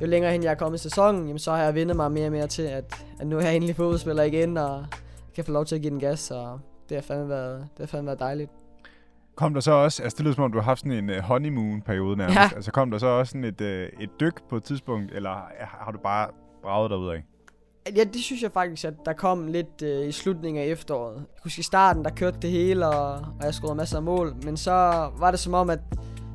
jo 0.00 0.06
længere 0.06 0.32
hen 0.32 0.42
jeg 0.42 0.50
er 0.50 0.54
kommet 0.54 0.78
i 0.78 0.82
sæsonen, 0.82 1.26
jamen, 1.26 1.38
så 1.38 1.50
har 1.50 1.62
jeg 1.62 1.74
vendt 1.74 1.96
mig 1.96 2.12
mere 2.12 2.26
og 2.26 2.32
mere 2.32 2.46
til, 2.46 2.62
at, 2.62 3.04
at 3.20 3.26
nu 3.26 3.38
er 3.38 3.42
jeg 3.42 3.56
endelig 3.56 3.76
fodboldspiller 3.76 4.22
igen, 4.22 4.56
og 4.56 4.86
kan 5.34 5.44
få 5.44 5.52
lov 5.52 5.64
til 5.64 5.74
at 5.74 5.80
give 5.80 5.90
den 5.90 6.00
gas, 6.00 6.30
og 6.30 6.60
det 6.88 6.96
har 6.96 7.02
fandme 7.02 7.28
været, 7.28 7.58
det 7.60 7.78
har 7.78 7.86
fandme 7.86 8.06
været 8.06 8.20
dejligt. 8.20 8.50
Kom 9.34 9.54
der 9.54 9.60
så 9.60 9.72
også, 9.72 10.02
altså 10.02 10.16
det 10.16 10.24
lyder 10.24 10.34
som 10.34 10.44
om, 10.44 10.52
du 10.52 10.58
har 10.58 10.64
haft 10.64 10.80
sådan 10.80 10.92
en 10.92 11.10
uh, 11.10 11.16
honeymoon-periode 11.16 12.16
nærmest. 12.16 12.38
Ja. 12.38 12.50
Altså 12.54 12.70
kom 12.72 12.90
der 12.90 12.98
så 12.98 13.06
også 13.06 13.30
sådan 13.30 13.44
et, 13.44 13.60
uh, 13.60 14.02
et 14.02 14.10
dyk 14.20 14.42
på 14.48 14.56
et 14.56 14.64
tidspunkt, 14.64 15.12
eller 15.12 15.30
har 15.58 15.92
du 15.92 15.98
bare 15.98 16.28
braget 16.62 16.90
dig 16.90 16.98
ud 16.98 17.08
af? 17.08 17.24
Ja, 17.96 18.04
det 18.04 18.22
synes 18.22 18.42
jeg 18.42 18.52
faktisk, 18.52 18.84
at 18.84 18.94
der 19.06 19.12
kom 19.12 19.46
lidt 19.46 19.82
øh, 19.82 20.08
i 20.08 20.12
slutningen 20.12 20.62
af 20.62 20.66
efteråret. 20.66 21.14
Jeg 21.14 21.40
husker 21.42 21.60
i 21.60 21.62
starten, 21.62 22.04
der 22.04 22.10
kørte 22.10 22.38
det 22.42 22.50
hele, 22.50 22.88
og, 22.88 23.12
og 23.12 23.44
jeg 23.44 23.54
scorede 23.54 23.74
masser 23.74 23.96
af 23.96 24.02
mål. 24.02 24.34
Men 24.44 24.56
så 24.56 24.72
var 25.18 25.30
det 25.30 25.40
som 25.40 25.54
om, 25.54 25.70
at 25.70 25.80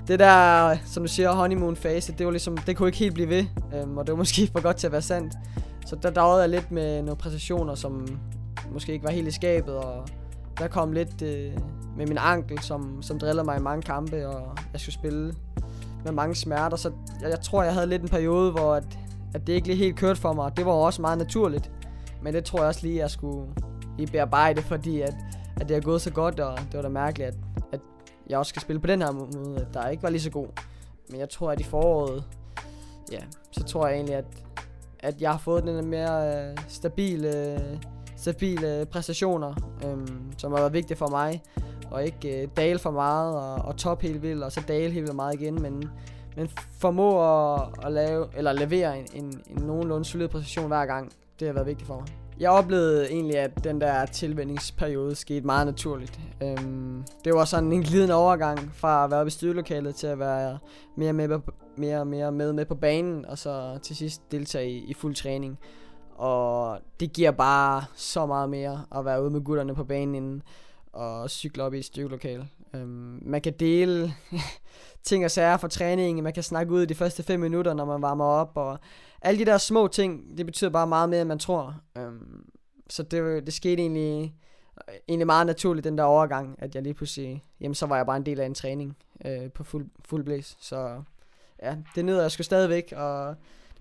det 0.07 0.19
der, 0.19 0.77
som 0.85 1.03
du 1.03 1.07
siger, 1.07 1.31
honeymoon-fase, 1.31 2.13
det, 2.17 2.25
var 2.25 2.31
ligesom, 2.31 2.57
det 2.57 2.77
kunne 2.77 2.87
ikke 2.87 2.97
helt 2.97 3.13
blive 3.13 3.29
ved. 3.29 3.45
Øhm, 3.75 3.97
og 3.97 4.07
det 4.07 4.11
var 4.11 4.17
måske 4.25 4.49
for 4.51 4.61
godt 4.61 4.77
til 4.77 4.87
at 4.87 4.91
være 4.91 5.01
sandt. 5.01 5.33
Så 5.85 5.95
der 5.95 6.09
dagede 6.09 6.41
jeg 6.41 6.49
lidt 6.49 6.71
med 6.71 7.01
nogle 7.01 7.15
præstationer, 7.15 7.75
som 7.75 8.19
måske 8.71 8.93
ikke 8.93 9.05
var 9.05 9.11
helt 9.11 9.27
i 9.27 9.31
skabet. 9.31 9.75
Og 9.75 10.07
der 10.59 10.67
kom 10.67 10.91
lidt 10.91 11.21
øh, 11.21 11.53
med 11.97 12.07
min 12.07 12.17
ankel, 12.17 12.59
som, 12.59 13.01
som 13.01 13.19
drillede 13.19 13.45
mig 13.45 13.57
i 13.57 13.61
mange 13.61 13.81
kampe, 13.81 14.27
og 14.27 14.57
jeg 14.73 14.81
skulle 14.81 14.95
spille 14.95 15.35
med 16.03 16.11
mange 16.11 16.35
smerter. 16.35 16.77
Så 16.77 16.91
jeg, 17.21 17.29
jeg 17.29 17.41
tror, 17.41 17.63
jeg 17.63 17.73
havde 17.73 17.87
lidt 17.87 18.01
en 18.01 18.09
periode, 18.09 18.51
hvor 18.51 18.73
at 18.73 18.99
at 19.35 19.47
det 19.47 19.53
ikke 19.53 19.67
lige 19.67 19.77
helt 19.77 19.95
kørte 19.95 20.21
for 20.21 20.33
mig. 20.33 20.57
Det 20.57 20.65
var 20.65 20.71
også 20.71 21.01
meget 21.01 21.17
naturligt. 21.17 21.71
Men 22.21 22.33
det 22.33 22.45
tror 22.45 22.59
jeg 22.59 22.67
også 22.67 22.79
lige, 22.83 22.95
at 22.95 23.01
jeg 23.01 23.09
skulle 23.09 23.47
i 23.99 24.05
bearbejde, 24.05 24.61
fordi 24.61 25.01
at, 25.01 25.15
at 25.61 25.67
det 25.67 25.75
har 25.75 25.81
gået 25.81 26.01
så 26.01 26.11
godt, 26.11 26.39
og 26.39 26.57
det 26.57 26.73
var 26.73 26.81
da 26.81 26.89
mærkeligt, 26.89 27.29
at, 27.29 27.35
at 27.71 27.79
jeg 28.29 28.39
også 28.39 28.49
skal 28.49 28.61
spille 28.61 28.79
på 28.79 28.87
den 28.87 29.01
her 29.01 29.11
måde, 29.11 29.61
at 29.61 29.73
der 29.73 29.87
ikke 29.87 30.03
var 30.03 30.09
lige 30.09 30.21
så 30.21 30.29
god. 30.29 30.47
Men 31.09 31.19
jeg 31.19 31.29
tror, 31.29 31.51
at 31.51 31.59
i 31.59 31.63
foråret, 31.63 32.23
ja, 33.11 33.19
så 33.51 33.63
tror 33.63 33.87
jeg 33.87 33.95
egentlig, 33.95 34.15
at, 34.15 34.25
at 34.99 35.21
jeg 35.21 35.31
har 35.31 35.37
fået 35.37 35.63
den 35.63 35.89
mere 35.89 36.47
øh, 36.49 36.57
stabile, 36.67 37.61
stabile 38.15 38.87
præstationer, 38.91 39.53
øh, 39.85 40.07
som 40.37 40.51
har 40.51 40.59
været 40.59 40.73
vigtige 40.73 40.97
for 40.97 41.07
mig. 41.07 41.43
Og 41.91 42.05
ikke 42.05 42.41
øh, 42.41 42.47
dale 42.57 42.79
for 42.79 42.91
meget 42.91 43.35
og, 43.35 43.55
og 43.55 43.77
top 43.77 44.01
helt 44.01 44.21
vildt, 44.21 44.43
og 44.43 44.51
så 44.51 44.61
dale 44.67 44.93
helt 44.93 45.03
vildt 45.03 45.15
meget 45.15 45.41
igen, 45.41 45.61
men 45.61 45.89
men 46.35 46.49
formå 46.79 47.23
at, 47.53 47.61
at 47.83 47.91
lave, 47.91 48.27
eller 48.37 48.53
levere 48.53 48.99
en, 48.99 49.05
en, 49.13 49.41
en 49.49 49.63
nogenlunde 49.63 50.05
solid 50.05 50.27
præstation 50.27 50.67
hver 50.67 50.85
gang, 50.85 51.11
det 51.39 51.47
har 51.47 51.53
været 51.53 51.67
vigtigt 51.67 51.87
for 51.87 51.95
mig. 51.95 52.07
Jeg 52.39 52.51
oplevede 52.51 53.11
egentlig, 53.11 53.37
at 53.37 53.63
den 53.63 53.81
der 53.81 54.05
tilvændingsperiode 54.05 55.15
skete 55.15 55.45
meget 55.45 55.67
naturligt. 55.67 56.19
Øhm, 56.43 57.03
det 57.25 57.33
var 57.33 57.45
sådan 57.45 57.71
en 57.71 57.81
glidende 57.81 58.15
overgang 58.15 58.71
fra 58.73 59.03
at 59.03 59.11
være 59.11 59.19
oppe 59.19 59.27
i 59.27 59.31
styrelokalet 59.31 59.95
til 59.95 60.07
at 60.07 60.19
være 60.19 60.57
mere, 60.95 61.13
med, 61.13 61.39
mere 61.77 62.05
mere 62.05 62.31
med, 62.31 62.53
med 62.53 62.65
på 62.65 62.75
banen, 62.75 63.25
og 63.25 63.37
så 63.37 63.79
til 63.83 63.95
sidst 63.95 64.31
deltage 64.31 64.69
i, 64.69 64.77
i 64.77 64.93
fuld 64.93 65.15
træning. 65.15 65.59
Og 66.15 66.79
det 66.99 67.13
giver 67.13 67.31
bare 67.31 67.83
så 67.95 68.25
meget 68.25 68.49
mere 68.49 68.85
at 68.95 69.05
være 69.05 69.23
ude 69.23 69.29
med 69.29 69.41
gutterne 69.41 69.75
på 69.75 69.83
banen 69.83 70.15
inden 70.15 70.41
og 70.95 71.29
cykle 71.29 71.63
op 71.63 71.73
i 71.73 71.79
et 71.79 71.85
styrkelokale. 71.85 72.47
Øhm, 72.75 73.19
man 73.21 73.41
kan 73.41 73.53
dele 73.59 74.13
ting 75.03 75.25
og 75.25 75.31
sager 75.31 75.57
fra 75.57 75.67
træningen, 75.67 76.23
man 76.23 76.33
kan 76.33 76.43
snakke 76.43 76.73
ud 76.73 76.81
i 76.81 76.85
de 76.85 76.95
første 76.95 77.23
5 77.23 77.39
minutter, 77.39 77.73
når 77.73 77.85
man 77.85 78.01
varmer 78.01 78.25
op, 78.25 78.51
og 78.55 78.79
alle 79.21 79.39
de 79.39 79.45
der 79.45 79.57
små 79.57 79.87
ting, 79.87 80.37
det 80.37 80.45
betyder 80.45 80.69
bare 80.69 80.87
meget 80.87 81.09
mere, 81.09 81.21
end 81.21 81.27
man 81.27 81.39
tror. 81.39 81.75
Øhm, 81.97 82.45
så 82.89 83.03
det, 83.03 83.45
det 83.45 83.53
skete 83.53 83.81
egentlig, 83.81 84.35
egentlig 85.07 85.25
meget 85.25 85.47
naturligt, 85.47 85.83
den 85.83 85.97
der 85.97 86.03
overgang, 86.03 86.55
at 86.59 86.75
jeg 86.75 86.83
lige 86.83 86.93
pludselig, 86.93 87.43
jamen 87.61 87.75
så 87.75 87.85
var 87.85 87.95
jeg 87.95 88.05
bare 88.05 88.17
en 88.17 88.25
del 88.25 88.39
af 88.39 88.45
en 88.45 88.53
træning 88.53 88.97
øh, 89.25 89.51
på 89.51 89.63
fuld, 89.63 89.85
fuld 90.05 90.23
blæs. 90.23 90.57
Så 90.59 91.03
ja, 91.63 91.75
det 91.95 92.05
nyder 92.05 92.21
jeg 92.21 92.31
sgu 92.31 92.43
stadigvæk, 92.43 92.93
og 92.95 93.35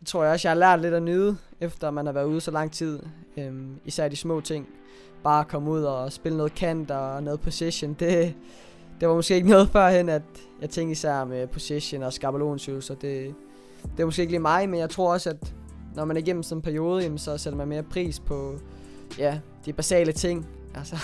tror 0.06 0.24
jeg 0.24 0.32
også, 0.32 0.48
jeg 0.48 0.54
har 0.54 0.58
lært 0.58 0.80
lidt 0.80 0.94
at 0.94 1.02
nyde, 1.02 1.36
efter 1.60 1.90
man 1.90 2.06
har 2.06 2.12
været 2.12 2.26
ude 2.26 2.40
så 2.40 2.50
lang 2.50 2.72
tid. 2.72 2.98
Øhm, 3.36 3.80
især 3.84 4.08
de 4.08 4.16
små 4.16 4.40
ting. 4.40 4.68
Bare 5.24 5.40
at 5.40 5.48
komme 5.48 5.70
ud 5.70 5.82
og 5.82 6.12
spille 6.12 6.38
noget 6.38 6.54
kant 6.54 6.90
og 6.90 7.22
noget 7.22 7.40
possession. 7.40 7.94
det, 7.94 8.34
det 9.00 9.08
var 9.08 9.14
måske 9.14 9.34
ikke 9.34 9.48
noget 9.48 9.68
førhen, 9.68 10.08
at 10.08 10.22
jeg 10.60 10.70
tænkte 10.70 10.92
især 10.92 11.24
med 11.24 11.46
possession 11.46 12.02
og 12.02 12.12
skabelonsøvelser. 12.12 12.94
Det, 12.94 13.34
det 13.96 14.02
er 14.02 14.04
måske 14.04 14.22
ikke 14.22 14.32
lige 14.32 14.40
mig, 14.40 14.68
men 14.68 14.80
jeg 14.80 14.90
tror 14.90 15.12
også, 15.12 15.30
at 15.30 15.54
når 15.94 16.04
man 16.04 16.16
er 16.16 16.20
igennem 16.20 16.42
sådan 16.42 16.58
en 16.58 16.62
periode, 16.62 17.02
jamen, 17.02 17.18
så 17.18 17.38
sætter 17.38 17.56
man 17.56 17.68
mere 17.68 17.82
pris 17.82 18.20
på 18.20 18.58
ja, 19.18 19.40
de 19.66 19.72
basale 19.72 20.12
ting. 20.12 20.46
Altså, 20.74 20.96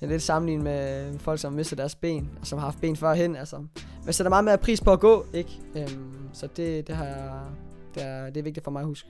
det 0.00 0.02
er 0.06 0.06
lidt 0.06 0.22
sammenlignet 0.22 0.64
med 0.64 1.18
folk, 1.18 1.40
som 1.40 1.52
har 1.52 1.56
mistet 1.56 1.78
deres 1.78 1.94
ben, 1.94 2.30
og 2.40 2.46
som 2.46 2.58
har 2.58 2.66
haft 2.66 2.80
ben 2.80 2.96
førhen. 2.96 3.36
Altså, 3.36 3.56
man 4.04 4.14
sætter 4.14 4.28
meget 4.30 4.44
mere 4.44 4.58
pris 4.58 4.80
på 4.80 4.92
at 4.92 5.00
gå, 5.00 5.26
ikke? 5.34 5.60
Øhm, 5.76 6.28
så 6.32 6.48
det, 6.56 6.86
det, 6.86 6.96
har 6.96 7.04
jeg, 7.04 7.40
det, 7.94 8.04
er, 8.04 8.26
det 8.26 8.36
er 8.36 8.42
vigtigt 8.42 8.64
for 8.64 8.70
mig 8.70 8.80
at 8.80 8.86
huske. 8.86 9.08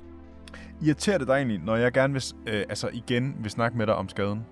Irriterer 0.83 1.19
det 1.19 1.27
dig 1.27 1.35
egentlig, 1.35 1.59
når 1.59 1.77
jeg 1.77 1.93
gerne 1.93 2.13
vil, 2.13 2.23
øh, 2.47 2.65
altså 2.69 2.89
igen 2.93 3.37
vil 3.43 3.51
snakke 3.51 3.79
med 3.79 3.87
dig 3.87 3.95
om 3.95 4.09
skaden? 4.09 4.47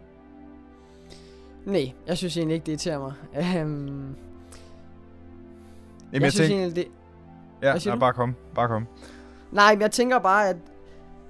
Nej, 1.65 1.93
jeg 2.07 2.19
synes 2.19 2.37
egentlig 2.37 2.55
ikke, 2.55 2.67
det 2.67 2.73
irriterer 2.73 2.99
mig. 2.99 3.13
Øhm, 3.37 3.45
Jamen, 3.47 4.15
jeg, 6.13 6.23
jeg 6.23 6.33
synes 6.33 6.49
tænk, 6.49 6.61
egentlig, 6.61 6.77
det, 6.77 6.93
ja, 7.63 7.75
nej, 7.75 7.95
du? 7.95 8.01
bare 8.01 8.13
kom, 8.13 8.35
bare 8.55 8.69
kom. 8.69 8.87
Nej, 9.53 9.75
men 9.75 9.83
jeg 9.83 9.91
tænker 9.91 10.19
bare, 10.19 10.49
at 10.49 10.57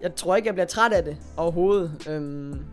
jeg 0.02 0.14
tror 0.14 0.36
ikke, 0.36 0.46
jeg 0.46 0.54
bliver 0.54 0.66
træt 0.66 0.92
af 0.92 1.04
det 1.04 1.16
overhovedet. 1.36 2.08
Øhm, 2.10 2.64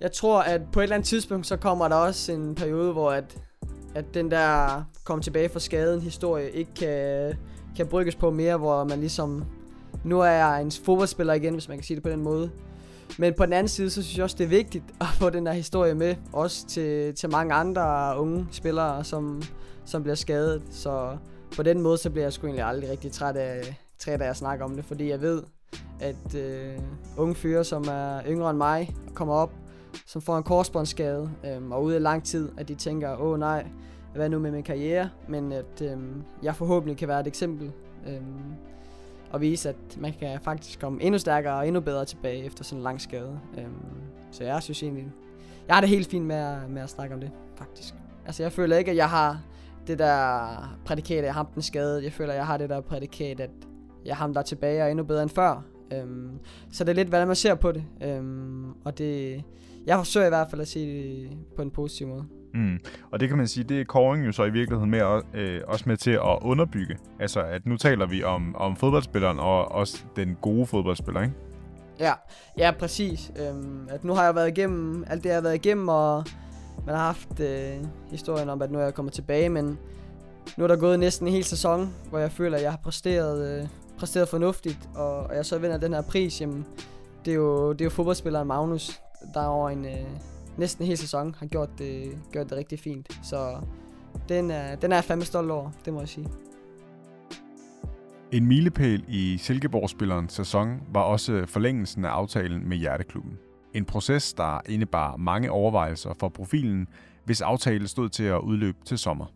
jeg 0.00 0.12
tror, 0.12 0.40
at 0.40 0.60
på 0.72 0.80
et 0.80 0.82
eller 0.82 0.96
andet 0.96 1.08
tidspunkt, 1.08 1.46
så 1.46 1.56
kommer 1.56 1.88
der 1.88 1.96
også 1.96 2.32
en 2.32 2.54
periode, 2.54 2.92
hvor 2.92 3.10
at, 3.12 3.38
at 3.94 4.14
den 4.14 4.30
der 4.30 4.82
kom 5.04 5.20
tilbage 5.22 5.48
fra 5.48 5.60
skaden 5.60 6.00
historie 6.00 6.50
ikke 6.50 6.74
kan, 6.74 7.34
kan 7.76 7.86
brygges 7.86 8.16
på 8.16 8.30
mere, 8.30 8.56
hvor 8.56 8.84
man 8.84 9.00
ligesom, 9.00 9.44
nu 10.04 10.20
er 10.20 10.30
jeg 10.30 10.62
en 10.62 10.70
fodboldspiller 10.70 11.34
igen, 11.34 11.52
hvis 11.52 11.68
man 11.68 11.78
kan 11.78 11.84
sige 11.84 11.94
det 11.94 12.02
på 12.02 12.10
den 12.10 12.22
måde. 12.22 12.50
Men 13.18 13.34
på 13.34 13.44
den 13.46 13.52
anden 13.52 13.68
side, 13.68 13.90
så 13.90 14.02
synes 14.02 14.16
jeg 14.16 14.24
også, 14.24 14.36
det 14.38 14.44
er 14.44 14.48
vigtigt 14.48 14.84
at 15.00 15.06
få 15.06 15.30
den 15.30 15.46
der 15.46 15.52
historie 15.52 15.94
med, 15.94 16.14
også 16.32 16.66
til, 16.66 17.14
til 17.14 17.30
mange 17.30 17.54
andre 17.54 18.14
unge 18.18 18.46
spillere, 18.50 19.04
som, 19.04 19.42
som 19.84 20.02
bliver 20.02 20.16
skadet. 20.16 20.62
Så 20.70 21.16
på 21.56 21.62
den 21.62 21.80
måde, 21.80 21.98
så 21.98 22.10
bliver 22.10 22.24
jeg 22.24 22.32
sgu 22.32 22.46
egentlig 22.46 22.64
aldrig 22.64 22.90
rigtig 22.90 23.12
træt 23.12 23.36
af, 23.36 23.76
træt 23.98 24.22
af 24.22 24.28
at 24.28 24.36
snakke 24.36 24.64
om 24.64 24.76
det, 24.76 24.84
fordi 24.84 25.10
jeg 25.10 25.20
ved, 25.20 25.42
at 26.00 26.34
øh, 26.34 26.78
unge 27.16 27.34
fyre, 27.34 27.64
som 27.64 27.84
er 27.88 28.20
yngre 28.28 28.50
end 28.50 28.58
mig, 28.58 28.94
kommer 29.14 29.34
op, 29.34 29.52
som 30.06 30.22
får 30.22 30.36
en 30.38 30.42
korsbåndsskade, 30.42 31.30
øh, 31.46 31.70
og 31.70 31.82
ude 31.82 31.96
i 31.96 31.98
lang 31.98 32.24
tid, 32.24 32.48
at 32.56 32.68
de 32.68 32.74
tænker, 32.74 33.16
åh 33.20 33.38
nej, 33.38 33.66
hvad 34.14 34.28
nu 34.28 34.38
med 34.38 34.50
min 34.50 34.62
karriere? 34.62 35.10
Men 35.28 35.52
at 35.52 35.82
øh, 35.82 35.98
jeg 36.42 36.56
forhåbentlig 36.56 36.96
kan 36.96 37.08
være 37.08 37.20
et 37.20 37.26
eksempel, 37.26 37.72
øh, 38.08 38.20
og 39.30 39.40
vise, 39.40 39.68
at 39.68 39.96
man 39.98 40.12
kan 40.20 40.40
faktisk 40.40 40.80
komme 40.80 41.02
endnu 41.02 41.18
stærkere 41.18 41.54
og 41.54 41.66
endnu 41.66 41.80
bedre 41.80 42.04
tilbage 42.04 42.44
efter 42.44 42.64
sådan 42.64 42.78
en 42.78 42.82
lang 42.82 43.00
skade. 43.00 43.40
Øh, 43.58 43.64
så 44.30 44.44
jeg 44.44 44.62
synes 44.62 44.82
egentlig, 44.82 45.06
jeg 45.66 45.76
har 45.76 45.80
det 45.80 45.90
helt 45.90 46.10
fint 46.10 46.26
med 46.26 46.36
at, 46.36 46.70
med 46.70 46.82
at 46.82 46.90
snakke 46.90 47.14
om 47.14 47.20
det, 47.20 47.30
faktisk. 47.56 47.94
Altså 48.26 48.42
jeg 48.42 48.52
føler 48.52 48.76
ikke, 48.76 48.90
at 48.90 48.96
jeg 48.96 49.10
har 49.10 49.40
det 49.86 49.98
der 49.98 50.56
prædikat, 50.84 51.18
at 51.18 51.24
jeg 51.24 51.34
har 51.34 51.50
den 51.54 51.62
skade. 51.62 52.04
Jeg 52.04 52.12
føler, 52.12 52.32
at 52.32 52.36
jeg 52.36 52.46
har 52.46 52.56
det 52.56 52.70
der 52.70 52.80
prædikat, 52.80 53.40
at 53.40 53.50
jeg 54.04 54.10
er 54.10 54.14
ham, 54.14 54.32
der 54.32 54.40
er 54.40 54.44
tilbage 54.44 54.82
og 54.82 54.90
endnu 54.90 55.04
bedre 55.04 55.22
end 55.22 55.30
før. 55.30 55.62
Øhm, 55.92 56.38
så 56.72 56.84
det 56.84 56.90
er 56.90 56.94
lidt, 56.94 57.08
hvordan 57.08 57.26
man 57.26 57.36
ser 57.36 57.54
på 57.54 57.72
det. 57.72 57.84
Øhm, 58.02 58.72
og 58.84 58.98
det, 58.98 59.42
jeg 59.86 59.98
forsøger 59.98 60.26
i 60.26 60.30
hvert 60.30 60.46
fald 60.50 60.60
at 60.60 60.68
se 60.68 60.80
det 60.80 61.30
på 61.56 61.62
en 61.62 61.70
positiv 61.70 62.06
måde. 62.06 62.24
Mm. 62.54 62.78
Og 63.12 63.20
det 63.20 63.28
kan 63.28 63.38
man 63.38 63.48
sige, 63.48 63.64
det 63.64 63.80
er 63.80 63.84
Koring 63.84 64.26
jo 64.26 64.32
så 64.32 64.44
i 64.44 64.50
virkeligheden 64.50 64.90
med, 64.90 65.22
øh, 65.34 65.60
også 65.66 65.84
med 65.86 65.96
til 65.96 66.10
at 66.10 66.38
underbygge. 66.42 66.98
Altså, 67.20 67.40
at 67.40 67.66
nu 67.66 67.76
taler 67.76 68.06
vi 68.06 68.22
om, 68.22 68.56
om 68.56 68.76
fodboldspilleren 68.76 69.38
og 69.38 69.72
også 69.72 70.04
den 70.16 70.36
gode 70.40 70.66
fodboldspiller, 70.66 71.22
ikke? 71.22 71.34
Ja, 72.00 72.12
ja 72.58 72.70
præcis. 72.78 73.32
Øhm, 73.36 73.88
at 73.90 74.04
nu 74.04 74.14
har 74.14 74.24
jeg 74.24 74.34
været 74.34 74.48
igennem 74.48 75.04
alt 75.06 75.22
det, 75.22 75.28
jeg 75.28 75.36
har 75.36 75.42
været 75.42 75.54
igennem, 75.54 75.88
og 75.88 76.24
man 76.86 76.94
har 76.94 77.04
haft 77.04 77.40
øh, 77.40 77.86
historien 78.10 78.48
om, 78.48 78.62
at 78.62 78.70
nu 78.70 78.78
er 78.78 78.82
jeg 78.82 78.94
kommet 78.94 79.14
tilbage, 79.14 79.48
men 79.48 79.78
nu 80.56 80.64
er 80.64 80.68
der 80.68 80.76
gået 80.76 81.00
næsten 81.00 81.26
en 81.26 81.32
hel 81.32 81.44
sæson, 81.44 81.94
hvor 82.10 82.18
jeg 82.18 82.32
føler, 82.32 82.56
at 82.56 82.62
jeg 82.62 82.70
har 82.70 82.78
præsteret, 82.84 83.60
øh, 83.60 83.68
præsteret 83.98 84.28
fornuftigt, 84.28 84.88
og, 84.94 85.16
og 85.16 85.36
jeg 85.36 85.46
så 85.46 85.58
vinder 85.58 85.76
den 85.76 85.94
her 85.94 86.02
pris, 86.02 86.40
jamen, 86.40 86.66
det 87.24 87.30
er 87.30 87.36
jo, 87.36 87.72
det 87.72 87.80
er 87.80 87.84
jo 87.84 87.90
fodboldspilleren 87.90 88.48
Magnus, 88.48 89.00
der 89.34 89.44
over 89.44 89.70
en 89.70 89.84
øh, 89.84 90.06
næsten 90.56 90.84
en 90.84 90.86
hel 90.86 90.98
sæson 90.98 91.34
har 91.38 91.46
gjort 91.46 91.78
det, 91.78 92.18
gjort 92.32 92.50
det 92.50 92.58
rigtig 92.58 92.78
fint. 92.78 93.18
Så 93.22 93.56
den 94.28 94.50
er, 94.50 94.74
den 94.76 94.92
er 94.92 94.96
jeg 94.96 95.04
fandme 95.04 95.24
stolt 95.24 95.50
over, 95.50 95.70
det 95.84 95.92
må 95.92 95.98
jeg 95.98 96.08
sige. 96.08 96.28
En 98.32 98.46
milepæl 98.46 99.04
i 99.08 99.38
Silkeborg-spillerens 99.38 100.32
sæson 100.32 100.80
var 100.92 101.00
også 101.00 101.44
forlængelsen 101.46 102.04
af 102.04 102.08
aftalen 102.08 102.68
med 102.68 102.76
Hjerteklubben. 102.76 103.38
En 103.74 103.84
proces, 103.84 104.32
der 104.32 104.60
indebar 104.68 105.16
mange 105.16 105.50
overvejelser 105.50 106.14
for 106.20 106.28
profilen, 106.28 106.88
hvis 107.24 107.40
aftale 107.40 107.88
stod 107.88 108.08
til 108.08 108.24
at 108.24 108.38
udløbe 108.38 108.78
til 108.84 108.98
sommer. 108.98 109.26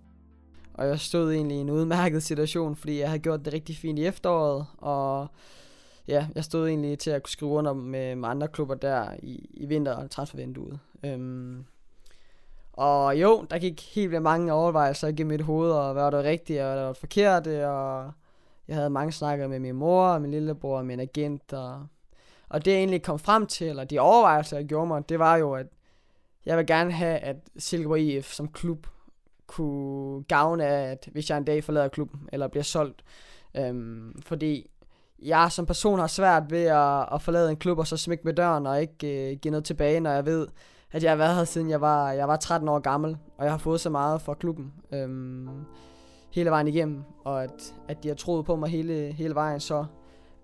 Og 0.75 0.87
jeg 0.87 1.01
stod 1.01 1.33
egentlig 1.33 1.57
i 1.57 1.61
en 1.61 1.71
udmærket 1.71 2.23
situation, 2.23 2.77
fordi 2.77 2.99
jeg 2.99 3.09
havde 3.09 3.19
gjort 3.19 3.45
det 3.45 3.53
rigtig 3.53 3.77
fint 3.77 3.99
i 3.99 4.05
efteråret, 4.05 4.67
og 4.79 5.29
ja, 6.09 6.27
jeg 6.35 6.45
stod 6.45 6.69
egentlig 6.69 6.99
til 6.99 7.11
at 7.11 7.23
kunne 7.23 7.31
skrive 7.31 7.51
under 7.51 7.73
med, 7.73 8.17
med 8.17 8.29
andre 8.29 8.49
klubber 8.49 8.75
der 8.75 9.15
i, 9.23 9.51
i 9.55 9.67
vinter- 9.67 9.97
og 9.97 10.11
transfervinduet. 10.11 10.79
Øhm, 11.05 11.65
og 12.73 13.21
jo, 13.21 13.47
der 13.51 13.59
gik 13.59 13.95
helt 13.95 14.11
vildt 14.11 14.23
mange 14.23 14.53
overvejelser 14.53 15.09
igennem 15.09 15.31
mit 15.31 15.41
hoved, 15.41 15.71
og 15.71 15.93
hvad 15.93 16.03
var 16.03 16.11
det 16.11 16.25
rigtigt, 16.25 16.61
og 16.61 16.73
hvad 16.73 16.83
var 16.83 16.89
det 16.89 16.97
forkert, 16.97 17.47
og 17.47 18.13
jeg 18.69 18.77
havde 18.77 18.91
mange 18.91 19.13
snakker 19.13 19.49
med 19.49 19.59
min 19.59 19.75
mor, 19.75 20.07
og 20.07 20.23
min 20.23 20.31
lillebror, 20.31 20.79
og 20.79 20.87
min 20.87 21.01
agent, 21.01 21.53
og, 21.53 21.87
og 22.49 22.65
det 22.65 22.71
jeg 22.71 22.79
egentlig 22.79 23.03
kom 23.03 23.19
frem 23.19 23.47
til, 23.47 23.69
eller 23.69 23.85
de 23.85 23.99
overvejelser, 23.99 24.57
jeg 24.57 24.67
gjorde 24.67 24.87
mig, 24.87 25.09
det 25.09 25.19
var 25.19 25.37
jo, 25.37 25.55
at 25.55 25.67
jeg 26.47 26.59
vil 26.59 26.67
gerne 26.67 26.93
have, 26.93 27.19
at 27.19 27.37
Silkeborg 27.59 28.01
IF 28.01 28.33
som 28.33 28.49
klub 28.49 28.87
kunne 29.47 30.25
gavne 30.25 30.67
af, 30.67 30.91
at 30.91 31.09
hvis 31.13 31.31
jeg 31.31 31.39
en 31.39 31.45
dag 31.45 31.65
forlader 31.65 31.89
klubben, 31.89 32.29
eller 32.33 32.49
bliver 32.49 32.65
solgt. 32.65 33.05
Øhm, 33.55 34.23
fordi 34.23 34.71
jeg 35.23 35.53
som 35.53 35.67
person 35.67 35.99
har 35.99 36.07
svært 36.07 36.43
ved 36.51 36.65
at, 36.65 37.15
at 37.15 37.23
forlade 37.23 37.51
en 37.51 37.57
klub, 37.57 37.79
og 37.79 37.87
så 37.87 37.97
smække 37.97 38.25
med 38.25 38.35
døren, 38.35 38.67
og 38.67 38.81
ikke 38.81 39.31
øh, 39.31 39.39
give 39.39 39.51
noget 39.51 39.65
tilbage, 39.65 40.01
når 40.01 40.11
jeg 40.11 40.27
ved, 40.27 40.47
at 40.93 41.03
jeg 41.03 41.11
har 41.11 41.17
været 41.17 41.37
her 41.37 41.45
siden 41.45 41.71
jeg 41.71 41.81
var, 41.81 42.13
jeg 42.13 42.29
var 42.29 42.37
13 42.37 42.69
år 42.69 42.79
gammel, 42.79 43.17
og 43.39 43.45
jeg 43.45 43.53
har 43.53 43.59
fået 43.59 43.81
så 43.81 43.91
meget 43.91 44.23
fra 44.23 44.35
klubben. 44.35 44.73
Øhm, 44.93 45.49
hele 46.33 46.51
vejen 46.51 46.69
igennem, 46.69 47.03
og 47.25 47.45
at, 47.45 47.75
at 47.89 48.03
de 48.03 48.09
har 48.09 48.15
troet 48.15 48.45
på 48.45 48.57
mig 48.57 48.71
hele, 48.71 49.13
hele 49.13 49.35
vejen, 49.35 49.61
så 49.61 49.85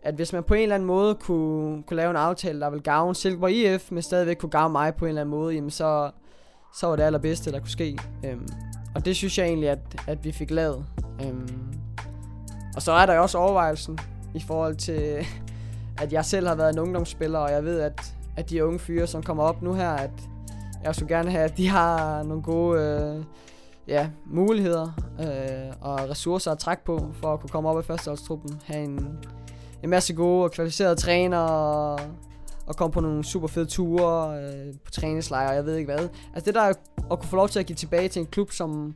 at 0.03 0.15
hvis 0.15 0.33
man 0.33 0.43
på 0.43 0.55
en 0.55 0.63
eller 0.63 0.75
anden 0.75 0.87
måde 0.87 1.15
kunne, 1.15 1.83
kunne 1.83 1.97
lave 1.97 2.11
en 2.11 2.17
aftale, 2.17 2.61
der 2.61 2.71
ville 2.71 2.83
gavne 2.83 3.15
Silkeborg 3.15 3.51
IF, 3.51 3.93
men 3.93 4.03
stadigvæk 4.03 4.37
kunne 4.37 4.51
gavne 4.51 4.73
mig 4.73 4.95
på 4.95 5.05
en 5.05 5.09
eller 5.09 5.21
anden 5.21 5.31
måde, 5.31 5.55
jamen 5.55 5.71
så, 5.71 6.11
så 6.75 6.87
var 6.87 6.97
det 6.97 7.03
allerbedste, 7.03 7.53
der 7.53 7.59
kunne 7.59 7.71
ske. 7.71 7.99
Øhm, 8.25 8.49
og 8.95 9.05
det 9.05 9.17
synes 9.17 9.39
jeg 9.39 9.47
egentlig, 9.47 9.69
at, 9.69 9.79
at 10.07 10.25
vi 10.25 10.33
fik 10.33 10.51
lavet. 10.51 10.85
Øhm, 11.27 11.75
og 12.77 12.83
så 12.83 12.93
er 12.93 13.07
der 13.07 13.15
jo 13.15 13.23
også 13.23 13.39
overvejelsen 13.39 13.99
i 14.35 14.41
forhold 14.41 14.77
til, 14.77 15.27
at 15.99 16.13
jeg 16.13 16.25
selv 16.25 16.47
har 16.47 16.55
været 16.55 16.73
en 16.73 16.79
ungdomsspiller, 16.79 17.39
og 17.39 17.51
jeg 17.51 17.65
ved, 17.65 17.81
at, 17.81 18.15
at 18.37 18.51
de 18.51 18.65
unge 18.65 18.79
fyre, 18.79 19.07
som 19.07 19.23
kommer 19.23 19.43
op 19.43 19.63
nu 19.63 19.75
her, 19.75 19.91
at 19.91 20.11
jeg 20.85 20.95
skulle 20.95 21.17
gerne 21.17 21.31
have, 21.31 21.45
at 21.45 21.57
de 21.57 21.69
har 21.69 22.23
nogle 22.23 22.43
gode 22.43 22.81
øh, 22.81 23.25
ja, 23.89 24.11
muligheder 24.27 24.89
øh, 25.21 25.75
og 25.81 26.11
ressourcer 26.11 26.51
at 26.51 26.59
trække 26.59 26.85
på, 26.85 27.11
for 27.13 27.33
at 27.33 27.41
kunne 27.41 27.51
komme 27.51 27.69
op 27.69 27.81
i 27.81 27.83
førsteholdstruppen, 27.83 28.61
have 28.65 28.85
en, 28.85 29.19
en 29.83 29.91
masse 29.91 30.15
gode 30.15 30.45
og 30.45 30.53
kvalificerede 30.53 30.97
træner 30.97 31.39
og, 31.39 32.01
og 32.67 32.77
komme 32.77 32.93
på 32.93 33.01
nogle 33.01 33.25
super 33.25 33.49
fede 33.49 33.67
ture 33.67 34.39
øh, 34.43 34.75
på 34.85 34.91
træningslejre, 34.91 35.51
jeg 35.51 35.65
ved 35.65 35.77
ikke 35.77 35.95
hvad. 35.95 36.09
Altså 36.35 36.47
det 36.47 36.55
der 36.55 36.73
at 37.11 37.19
kunne 37.19 37.29
få 37.29 37.37
lov 37.37 37.49
til 37.49 37.61
at 37.61 37.67
give 37.67 37.77
tilbage 37.77 38.09
til 38.09 38.21
en 38.21 38.27
klub, 38.27 38.53
som 38.53 38.95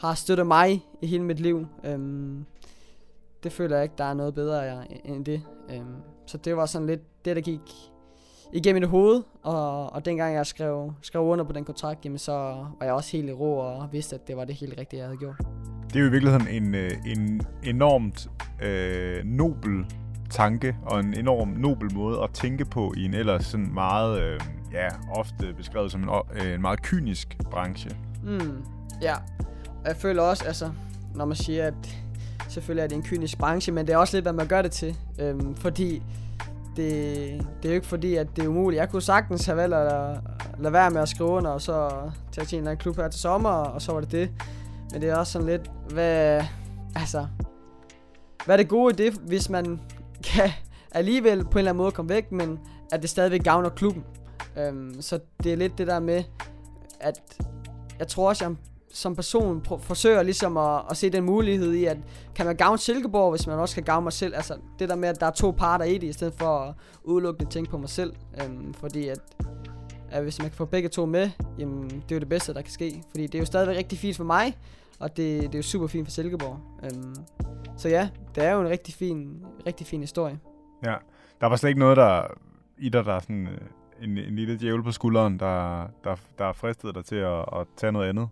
har 0.00 0.14
støttet 0.14 0.46
mig 0.46 0.84
i 1.02 1.06
hele 1.06 1.24
mit 1.24 1.40
liv. 1.40 1.66
øh, 1.84 1.98
det 3.44 3.52
føler 3.52 3.76
jeg 3.76 3.82
ikke, 3.82 3.94
der 3.98 4.04
er 4.04 4.14
noget 4.14 4.34
bedre 4.34 4.84
end 5.04 5.24
det. 5.24 5.42
Øhm, 5.70 5.94
så 6.26 6.38
det 6.38 6.56
var 6.56 6.66
sådan 6.66 6.86
lidt 6.86 7.24
det, 7.24 7.36
der 7.36 7.42
gik 7.42 7.60
igennem 8.52 8.82
mit 8.82 8.90
hoved, 8.90 9.22
og, 9.42 9.92
og 9.92 10.04
dengang 10.04 10.34
jeg 10.34 10.46
skrev, 10.46 10.92
skrev 11.02 11.22
under 11.22 11.44
på 11.44 11.52
den 11.52 11.64
kontrakt, 11.64 12.04
jamen 12.04 12.18
så 12.18 12.32
var 12.32 12.82
jeg 12.82 12.92
også 12.92 13.16
helt 13.16 13.28
i 13.28 13.32
ro 13.32 13.58
og 13.58 13.88
vidste, 13.92 14.16
at 14.16 14.28
det 14.28 14.36
var 14.36 14.44
det 14.44 14.54
helt 14.54 14.78
rigtige, 14.78 15.00
jeg 15.00 15.06
havde 15.06 15.18
gjort. 15.18 15.38
Det 15.88 15.96
er 15.96 16.00
jo 16.00 16.06
i 16.06 16.10
virkeligheden 16.10 16.48
en, 16.48 16.74
øh, 16.74 16.90
en 17.06 17.42
enormt 17.64 18.30
øh, 18.62 19.24
nobel 19.24 19.86
tanke 20.30 20.76
og 20.86 21.00
en 21.00 21.14
enorm 21.14 21.48
nobel 21.48 21.94
måde 21.94 22.22
at 22.22 22.30
tænke 22.30 22.64
på 22.64 22.92
i 22.96 23.04
en 23.04 23.14
ellers 23.14 23.46
sådan 23.46 23.74
meget, 23.74 24.22
øh, 24.22 24.40
ja, 24.72 24.88
ofte 25.10 25.54
beskrevet 25.56 25.92
som 25.92 26.02
en, 26.02 26.08
øh, 26.34 26.54
en 26.54 26.60
meget 26.60 26.82
kynisk 26.82 27.36
branche. 27.50 27.90
Mm, 28.22 28.64
ja, 29.02 29.14
og 29.68 29.88
jeg 29.88 29.96
føler 29.96 30.22
også, 30.22 30.44
altså, 30.44 30.70
når 31.14 31.24
man 31.24 31.36
siger, 31.36 31.66
at 31.66 32.03
selvfølgelig 32.54 32.82
er 32.82 32.86
det 32.86 32.96
en 32.96 33.02
kynisk 33.02 33.38
branche, 33.38 33.72
men 33.72 33.86
det 33.86 33.92
er 33.92 33.96
også 33.96 34.16
lidt, 34.16 34.24
hvad 34.24 34.32
man 34.32 34.46
gør 34.46 34.62
det 34.62 34.72
til. 34.72 34.96
Øhm, 35.18 35.54
fordi 35.54 36.02
det, 36.76 36.86
det 37.62 37.64
er 37.64 37.68
jo 37.68 37.74
ikke 37.74 37.86
fordi, 37.86 38.14
at 38.14 38.26
det 38.36 38.44
er 38.44 38.48
umuligt. 38.48 38.80
Jeg 38.80 38.90
kunne 38.90 39.02
sagtens 39.02 39.46
have 39.46 39.56
valgt 39.56 39.74
at 39.74 40.20
lade 40.58 40.72
være 40.72 40.90
med 40.90 41.00
at 41.00 41.08
skrive 41.08 41.30
under, 41.30 41.50
og 41.50 41.62
så 41.62 41.90
tage 42.32 42.44
til 42.44 42.56
en 42.56 42.60
eller 42.60 42.70
anden 42.70 42.82
klub 42.82 42.96
her 42.96 43.08
til 43.08 43.20
sommer, 43.20 43.50
og 43.50 43.82
så 43.82 43.92
var 43.92 44.00
det 44.00 44.12
det. 44.12 44.30
Men 44.92 45.02
det 45.02 45.10
er 45.10 45.16
også 45.16 45.32
sådan 45.32 45.48
lidt, 45.48 45.70
hvad, 45.92 46.42
altså, 46.96 47.26
hvad 48.44 48.54
er 48.54 48.56
det 48.56 48.68
gode 48.68 48.92
i 48.92 48.96
det, 48.96 49.12
hvis 49.12 49.50
man 49.50 49.80
kan 50.34 50.50
alligevel 50.90 51.44
på 51.44 51.50
en 51.50 51.58
eller 51.58 51.70
anden 51.70 51.82
måde 51.82 51.92
komme 51.92 52.08
væk, 52.08 52.32
men 52.32 52.58
at 52.92 53.02
det 53.02 53.10
stadigvæk 53.10 53.44
gavner 53.44 53.68
klubben. 53.68 54.04
Øhm, 54.58 55.02
så 55.02 55.18
det 55.42 55.52
er 55.52 55.56
lidt 55.56 55.78
det 55.78 55.86
der 55.86 56.00
med, 56.00 56.24
at 57.00 57.20
jeg 57.98 58.08
tror 58.08 58.28
også, 58.28 58.44
jeg 58.44 58.56
som 58.94 59.16
person 59.16 59.64
forsøger 59.80 60.22
ligesom 60.22 60.56
at, 60.56 60.82
at 60.90 60.96
se 60.96 61.10
den 61.10 61.24
mulighed 61.24 61.72
i, 61.72 61.84
at 61.84 61.96
kan 62.34 62.46
man 62.46 62.56
gavne 62.56 62.78
Silkeborg, 62.78 63.30
hvis 63.30 63.46
man 63.46 63.58
også 63.58 63.74
kan 63.74 63.84
gavne 63.84 64.04
mig 64.04 64.12
selv. 64.12 64.34
Altså 64.34 64.56
det 64.78 64.88
der 64.88 64.96
med, 64.96 65.08
at 65.08 65.20
der 65.20 65.26
er 65.26 65.30
to 65.30 65.50
parter 65.50 65.84
i 65.84 65.98
det, 65.98 66.06
i 66.06 66.12
stedet 66.12 66.34
for 66.34 66.58
at 66.58 66.74
udelukkende 67.04 67.50
tænke 67.50 67.70
på 67.70 67.78
mig 67.78 67.88
selv. 67.88 68.12
Øhm, 68.42 68.74
fordi 68.74 69.08
at, 69.08 69.18
at 70.10 70.22
hvis 70.22 70.38
man 70.38 70.48
kan 70.48 70.56
få 70.56 70.64
begge 70.64 70.88
to 70.88 71.06
med, 71.06 71.30
jamen 71.58 71.82
det 71.82 72.10
er 72.10 72.14
jo 72.14 72.18
det 72.18 72.28
bedste, 72.28 72.54
der 72.54 72.62
kan 72.62 72.72
ske. 72.72 73.02
Fordi 73.10 73.26
det 73.26 73.34
er 73.34 73.38
jo 73.38 73.46
stadigvæk 73.46 73.76
rigtig 73.76 73.98
fint 73.98 74.16
for 74.16 74.24
mig, 74.24 74.56
og 74.98 75.16
det, 75.16 75.42
det 75.42 75.54
er 75.54 75.58
jo 75.58 75.62
super 75.62 75.86
fint 75.86 76.06
for 76.06 76.12
Silkeborg. 76.12 76.58
Øhm, 76.82 77.14
så 77.76 77.88
ja, 77.88 78.08
det 78.34 78.44
er 78.44 78.52
jo 78.52 78.60
en 78.60 78.68
rigtig 78.68 78.94
fin, 78.94 79.42
rigtig 79.66 79.86
fin 79.86 80.00
historie. 80.00 80.38
Ja, 80.84 80.94
der 81.40 81.46
var 81.46 81.56
slet 81.56 81.68
ikke 81.68 81.80
noget, 81.80 81.96
der 81.96 82.22
i 82.78 82.88
dig, 82.88 83.04
der 83.04 83.12
er 83.12 83.20
sådan 83.20 83.46
øh, 83.46 83.58
en, 84.02 84.18
en 84.18 84.36
lille 84.36 84.58
djævel 84.58 84.82
på 84.82 84.92
skulderen, 84.92 85.38
der, 85.38 85.86
der, 86.04 86.16
der 86.38 86.52
fristede 86.52 86.92
dig 86.92 87.04
til 87.04 87.16
at, 87.16 87.38
at 87.38 87.66
tage 87.76 87.92
noget 87.92 88.08
andet? 88.08 88.28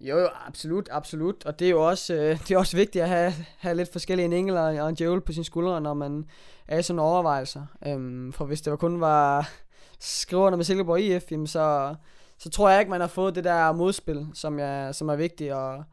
Jo, 0.00 0.18
jo, 0.18 0.28
absolut, 0.46 0.88
absolut. 0.92 1.44
Og 1.46 1.58
det 1.58 1.66
er 1.66 1.70
jo 1.70 1.88
også, 1.88 2.14
øh, 2.14 2.38
det 2.48 2.50
er 2.50 2.58
også 2.58 2.76
vigtigt 2.76 3.02
at 3.02 3.08
have, 3.08 3.32
have 3.58 3.74
lidt 3.74 3.92
forskellige 3.92 4.26
en 4.26 4.32
engel 4.32 4.56
og 4.56 4.88
en 4.88 4.94
djævel 4.94 5.20
på 5.20 5.32
sine 5.32 5.44
skuldre, 5.44 5.80
når 5.80 5.94
man 5.94 6.24
er 6.68 6.78
i 6.78 6.82
sådan 6.82 7.00
overvejelser. 7.00 7.66
Øhm, 7.86 8.32
for 8.32 8.44
hvis 8.44 8.60
det 8.60 8.70
var 8.70 8.76
kun 8.76 9.00
var 9.00 9.50
skriverne 9.98 10.56
med 10.56 10.64
Silkeborg 10.64 11.00
IF, 11.00 11.32
jamen 11.32 11.46
så, 11.46 11.94
så 12.38 12.50
tror 12.50 12.70
jeg 12.70 12.80
ikke, 12.80 12.90
man 12.90 13.00
har 13.00 13.08
fået 13.08 13.34
det 13.34 13.44
der 13.44 13.72
modspil, 13.72 14.26
som, 14.34 14.58
jeg, 14.58 14.94
som 14.94 15.08
er 15.08 15.16
vigtigt, 15.16 15.52
og 15.52 15.84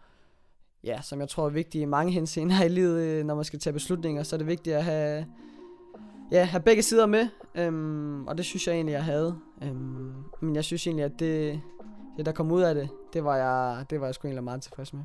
ja, 0.83 1.01
som 1.01 1.19
jeg 1.19 1.29
tror 1.29 1.45
er 1.45 1.49
vigtigt 1.49 1.81
i 1.81 1.85
mange 1.85 2.13
henseender 2.13 2.63
i 2.63 2.69
livet, 2.69 3.01
øh, 3.01 3.25
når 3.25 3.35
man 3.35 3.43
skal 3.43 3.59
tage 3.59 3.73
beslutninger, 3.73 4.23
så 4.23 4.35
er 4.35 4.37
det 4.37 4.47
vigtigt 4.47 4.75
at 4.75 4.83
have, 4.83 5.25
ja, 6.31 6.43
have 6.43 6.61
begge 6.61 6.83
sider 6.83 7.05
med, 7.05 7.27
øhm, 7.55 8.27
og 8.27 8.37
det 8.37 8.45
synes 8.45 8.67
jeg 8.67 8.75
egentlig, 8.75 8.93
jeg 8.93 9.03
havde. 9.03 9.35
Øhm, 9.63 10.13
men 10.41 10.55
jeg 10.55 10.63
synes 10.63 10.87
egentlig, 10.87 11.05
at 11.05 11.19
det, 11.19 11.61
det, 12.17 12.25
der 12.25 12.31
kom 12.31 12.51
ud 12.51 12.61
af 12.61 12.75
det, 12.75 12.89
det 13.13 13.23
var 13.23 13.35
jeg, 13.35 13.85
det 13.89 13.99
var 13.99 14.05
jeg 14.05 14.15
sgu 14.15 14.27
egentlig 14.27 14.43
meget 14.43 14.61
tilfreds 14.61 14.93
med. 14.93 15.01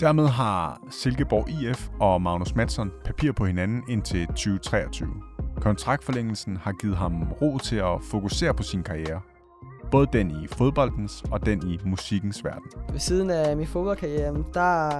Dermed 0.00 0.26
har 0.26 0.80
Silkeborg 0.90 1.48
IF 1.48 1.88
og 2.00 2.22
Magnus 2.22 2.54
Madsen 2.54 2.90
papir 3.04 3.32
på 3.32 3.46
hinanden 3.46 3.82
indtil 3.88 4.26
2023. 4.26 5.08
Kontraktforlængelsen 5.60 6.56
har 6.56 6.72
givet 6.72 6.96
ham 6.96 7.32
ro 7.42 7.58
til 7.58 7.76
at 7.76 8.02
fokusere 8.10 8.54
på 8.54 8.62
sin 8.62 8.82
karriere. 8.82 9.20
Både 9.90 10.06
den 10.12 10.30
i 10.30 10.46
fodboldens 10.46 11.24
og 11.30 11.46
den 11.46 11.70
i 11.70 11.78
musikkens 11.84 12.44
verden. 12.44 12.70
Ved 12.92 12.98
siden 12.98 13.30
af 13.30 13.56
min 13.56 13.66
fodboldkarriere, 13.66 14.44
der 14.54 14.90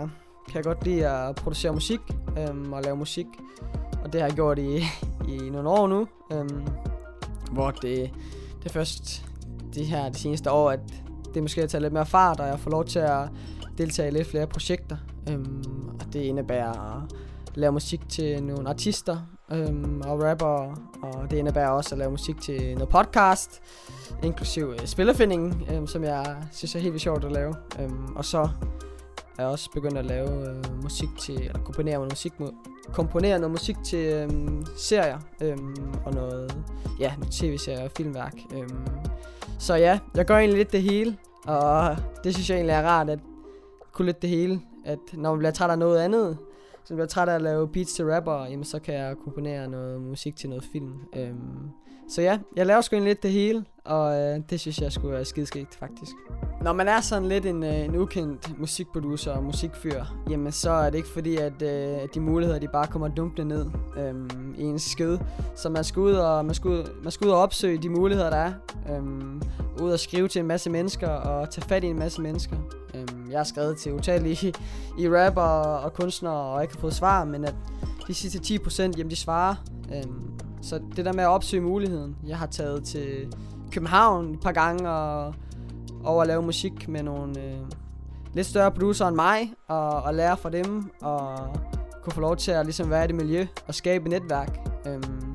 kan 0.48 0.54
jeg 0.54 0.64
godt 0.64 0.84
lide 0.84 1.08
at 1.08 1.36
producere 1.36 1.72
musik 1.72 2.00
øhm, 2.38 2.72
og 2.72 2.82
lave 2.82 2.96
musik. 2.96 3.26
Og 4.04 4.12
det 4.12 4.20
har 4.20 4.28
jeg 4.28 4.34
gjort 4.34 4.58
i, 4.58 4.76
i 5.28 5.50
nogle 5.50 5.68
år 5.68 5.86
nu. 5.86 6.06
Øhm, 6.32 6.66
hvor 7.52 7.70
det, 7.70 8.10
det 8.62 8.72
først 8.72 9.26
de 9.74 9.84
her 9.84 10.08
de 10.08 10.18
seneste 10.18 10.50
år, 10.50 10.70
at 10.70 11.03
det 11.34 11.42
måske 11.42 11.62
at 11.62 11.70
tage 11.70 11.80
lidt 11.80 11.92
mere 11.92 12.06
fart, 12.06 12.40
og 12.40 12.46
jeg 12.46 12.58
får 12.58 12.70
lov 12.70 12.84
til 12.84 12.98
at 12.98 13.28
deltage 13.78 14.08
i 14.08 14.10
lidt 14.10 14.28
flere 14.28 14.46
projekter. 14.46 14.96
Øhm, 15.30 15.88
og 16.00 16.12
det 16.12 16.20
indebærer 16.20 17.02
at 17.02 17.16
lave 17.54 17.72
musik 17.72 18.08
til 18.08 18.42
nogle 18.42 18.68
artister 18.68 19.16
øhm, 19.52 20.00
og 20.00 20.22
rapper, 20.22 20.74
og 21.02 21.30
det 21.30 21.36
indebærer 21.36 21.68
også 21.68 21.94
at 21.94 21.98
lave 21.98 22.10
musik 22.10 22.40
til 22.40 22.74
noget 22.74 22.88
podcast, 22.88 23.62
inklusiv 24.22 24.64
øh, 24.64 24.86
spillerfindingen, 24.86 25.64
øhm, 25.70 25.86
som 25.86 26.04
jeg 26.04 26.36
synes 26.52 26.74
er 26.74 26.78
helt 26.78 26.92
vildt 26.92 27.02
sjovt 27.02 27.24
at 27.24 27.32
lave. 27.32 27.54
Øhm, 27.80 28.16
og 28.16 28.24
så 28.24 28.48
er 29.38 29.42
jeg 29.42 29.46
også 29.46 29.70
begyndt 29.70 29.98
at 29.98 30.06
lave 30.06 30.48
øh, 30.48 30.82
musik 30.82 31.08
til, 31.20 31.34
eller 31.34 31.58
komponere 31.58 31.94
noget 31.94 32.12
musik, 32.12 32.32
komponere 32.92 33.38
noget 33.38 33.50
musik 33.50 33.76
til 33.84 34.12
øhm, 34.12 34.66
serier 34.76 35.18
øhm, 35.40 35.94
og 36.04 36.14
noget, 36.14 36.56
ja, 37.00 37.12
tv-serier 37.30 37.84
og 37.84 37.90
filmværk. 37.96 38.34
Øhm, 38.54 38.86
så 39.64 39.74
ja, 39.74 39.98
jeg 40.14 40.24
gør 40.24 40.36
egentlig 40.36 40.58
lidt 40.58 40.72
det 40.72 40.82
hele, 40.82 41.16
og 41.46 41.96
det 42.24 42.34
synes 42.34 42.50
jeg 42.50 42.56
egentlig 42.56 42.72
er 42.72 42.82
rart, 42.82 43.10
at 43.10 43.18
kunne 43.92 44.06
lidt 44.06 44.22
det 44.22 44.30
hele. 44.30 44.60
At 44.84 44.98
når 45.12 45.30
man 45.30 45.38
bliver 45.38 45.52
træt 45.52 45.70
af 45.70 45.78
noget 45.78 45.98
andet, 45.98 46.38
så 46.84 46.94
man 46.94 46.96
bliver 46.96 47.06
træt 47.06 47.28
af 47.28 47.34
at 47.34 47.42
lave 47.42 47.68
beats 47.68 47.92
til 47.92 48.04
rapper, 48.04 48.46
jamen 48.46 48.64
så 48.64 48.78
kan 48.78 48.94
jeg 48.94 49.16
komponere 49.24 49.68
noget 49.68 50.00
musik 50.00 50.36
til 50.36 50.48
noget 50.48 50.64
film. 50.72 50.92
Øhm, 51.16 51.70
så 52.08 52.22
ja, 52.22 52.38
jeg 52.56 52.66
laver 52.66 52.80
sgu 52.80 52.98
lidt 52.98 53.22
det 53.22 53.30
hele, 53.30 53.64
og 53.84 54.20
øh, 54.20 54.40
det 54.50 54.60
synes 54.60 54.78
jeg 54.78 54.92
skulle 54.92 55.14
være 55.14 55.24
skideskægt 55.24 55.74
faktisk. 55.74 56.12
Når 56.62 56.72
man 56.72 56.88
er 56.88 57.00
sådan 57.00 57.28
lidt 57.28 57.46
en, 57.46 57.62
øh, 57.62 57.84
en 57.84 57.96
ukendt 57.96 58.58
musikproducer 58.58 59.32
og 59.32 59.44
musikfyr, 59.44 60.04
jamen 60.30 60.52
så 60.52 60.70
er 60.70 60.90
det 60.90 60.98
ikke 60.98 61.08
fordi, 61.08 61.36
at 61.36 61.62
øh, 61.62 62.08
de 62.14 62.20
muligheder 62.20 62.58
de 62.58 62.68
bare 62.68 62.86
kommer 62.86 63.08
dumpende 63.08 63.48
ned 63.48 63.66
øh, 63.98 64.14
i 64.58 64.62
ens 64.62 64.82
sked. 64.82 65.18
Så 65.54 65.68
man 65.68 65.84
skal, 65.84 66.00
ud 66.00 66.12
og, 66.12 66.44
man, 66.44 66.54
skal 66.54 66.70
ud, 66.70 67.02
man 67.02 67.12
skal 67.12 67.26
ud 67.26 67.32
og 67.32 67.38
opsøge 67.38 67.78
de 67.78 67.88
muligheder, 67.88 68.30
der 68.30 68.36
er. 68.36 68.52
Øh, 68.90 69.02
ud 69.82 69.90
og 69.90 70.00
skrive 70.00 70.28
til 70.28 70.40
en 70.40 70.46
masse 70.46 70.70
mennesker 70.70 71.08
og 71.08 71.50
tage 71.50 71.68
fat 71.68 71.84
i 71.84 71.86
en 71.86 71.98
masse 71.98 72.22
mennesker. 72.22 72.56
Øh, 72.94 73.30
jeg 73.30 73.38
har 73.38 73.44
skrevet 73.44 73.76
til 73.76 73.92
utallige 73.92 74.54
i, 74.98 75.08
rapper 75.08 75.42
og 75.42 75.92
kunstnere, 75.92 76.34
og 76.34 76.62
ikke 76.62 76.74
har 76.74 76.80
fået 76.80 76.94
svar, 76.94 77.24
men 77.24 77.44
at 77.44 77.54
de 78.08 78.14
sidste 78.14 78.54
10% 78.54 78.82
jamen 78.82 79.10
de 79.10 79.16
svarer. 79.16 79.54
Øh, 79.94 80.33
så 80.64 80.80
det 80.96 81.04
der 81.04 81.12
med 81.12 81.24
at 81.24 81.28
opsøge 81.28 81.62
muligheden. 81.62 82.16
Jeg 82.26 82.38
har 82.38 82.46
taget 82.46 82.84
til 82.84 83.34
København 83.72 84.34
et 84.34 84.40
par 84.40 84.52
gange 84.52 84.90
og 84.90 85.34
over 86.04 86.22
at 86.22 86.26
lave 86.26 86.42
musik 86.42 86.88
med 86.88 87.02
nogle 87.02 87.42
øh, 87.42 87.58
lidt 88.32 88.46
større 88.46 88.70
producer 88.70 89.06
end 89.06 89.16
mig, 89.16 89.52
og, 89.68 90.02
og 90.02 90.14
lære 90.14 90.36
fra 90.36 90.50
dem, 90.50 90.90
og 91.02 91.38
kunne 92.02 92.12
få 92.12 92.20
lov 92.20 92.36
til 92.36 92.50
at 92.50 92.66
ligesom 92.66 92.90
være 92.90 93.04
i 93.04 93.06
det 93.06 93.14
miljø 93.14 93.46
og 93.66 93.74
skabe 93.74 94.04
et 94.04 94.10
netværk. 94.10 94.58
Øhm, 94.86 95.34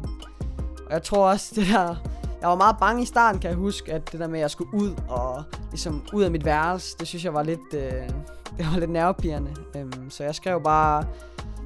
og 0.87 0.93
jeg 0.93 1.03
tror 1.03 1.29
også, 1.29 1.51
det 1.55 1.67
der... 1.67 1.95
Jeg 2.41 2.49
var 2.49 2.55
meget 2.55 2.75
bange 2.79 3.01
i 3.01 3.05
starten, 3.05 3.41
kan 3.41 3.49
jeg 3.49 3.57
huske, 3.57 3.93
at 3.93 4.11
det 4.11 4.19
der 4.19 4.27
med, 4.27 4.39
at 4.39 4.41
jeg 4.41 4.51
skulle 4.51 4.73
ud 4.73 4.95
og 5.09 5.43
ligesom 5.69 6.03
ud 6.13 6.23
af 6.23 6.31
mit 6.31 6.45
værelse, 6.45 6.97
det 6.99 7.07
synes 7.07 7.25
jeg 7.25 7.33
var 7.33 7.43
lidt, 7.43 7.73
øh, 7.73 8.09
det 8.57 8.65
var 8.73 8.79
lidt 8.79 8.91
nervepirrende. 8.91 9.51
Øhm, 9.75 10.09
så 10.09 10.23
jeg 10.23 10.35
skrev 10.35 10.63
bare 10.63 11.03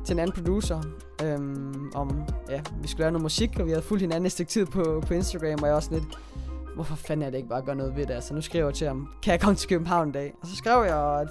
til 0.05 0.13
en 0.13 0.19
anden 0.19 0.35
producer, 0.35 0.81
øhm, 1.23 1.91
om, 1.95 2.23
ja, 2.49 2.61
vi 2.81 2.87
skulle 2.87 3.01
lave 3.03 3.11
noget 3.11 3.23
musik, 3.23 3.59
og 3.59 3.65
vi 3.65 3.71
havde 3.71 3.81
fulgt 3.81 4.01
hinanden 4.01 4.25
et 4.25 4.31
stykke 4.31 4.49
tid 4.49 4.65
på, 4.65 5.03
på 5.07 5.13
Instagram, 5.13 5.59
og 5.61 5.67
jeg 5.67 5.75
også 5.75 5.91
lidt, 5.91 6.03
hvorfor 6.75 6.95
fanden 6.95 7.25
er 7.25 7.29
det 7.29 7.37
ikke 7.37 7.49
bare 7.49 7.59
at 7.59 7.65
gøre 7.65 7.75
noget 7.75 7.95
ved 7.95 8.05
det? 8.05 8.13
Altså, 8.13 8.33
nu 8.33 8.41
skriver 8.41 8.65
jeg 8.65 8.73
til 8.73 8.87
ham, 8.87 9.09
kan 9.23 9.31
jeg 9.31 9.39
komme 9.39 9.55
til 9.55 9.69
København 9.69 10.07
en 10.07 10.13
dag? 10.13 10.33
Og 10.41 10.47
så 10.47 10.55
skrev 10.55 10.83
jeg, 10.83 11.19
at 11.21 11.27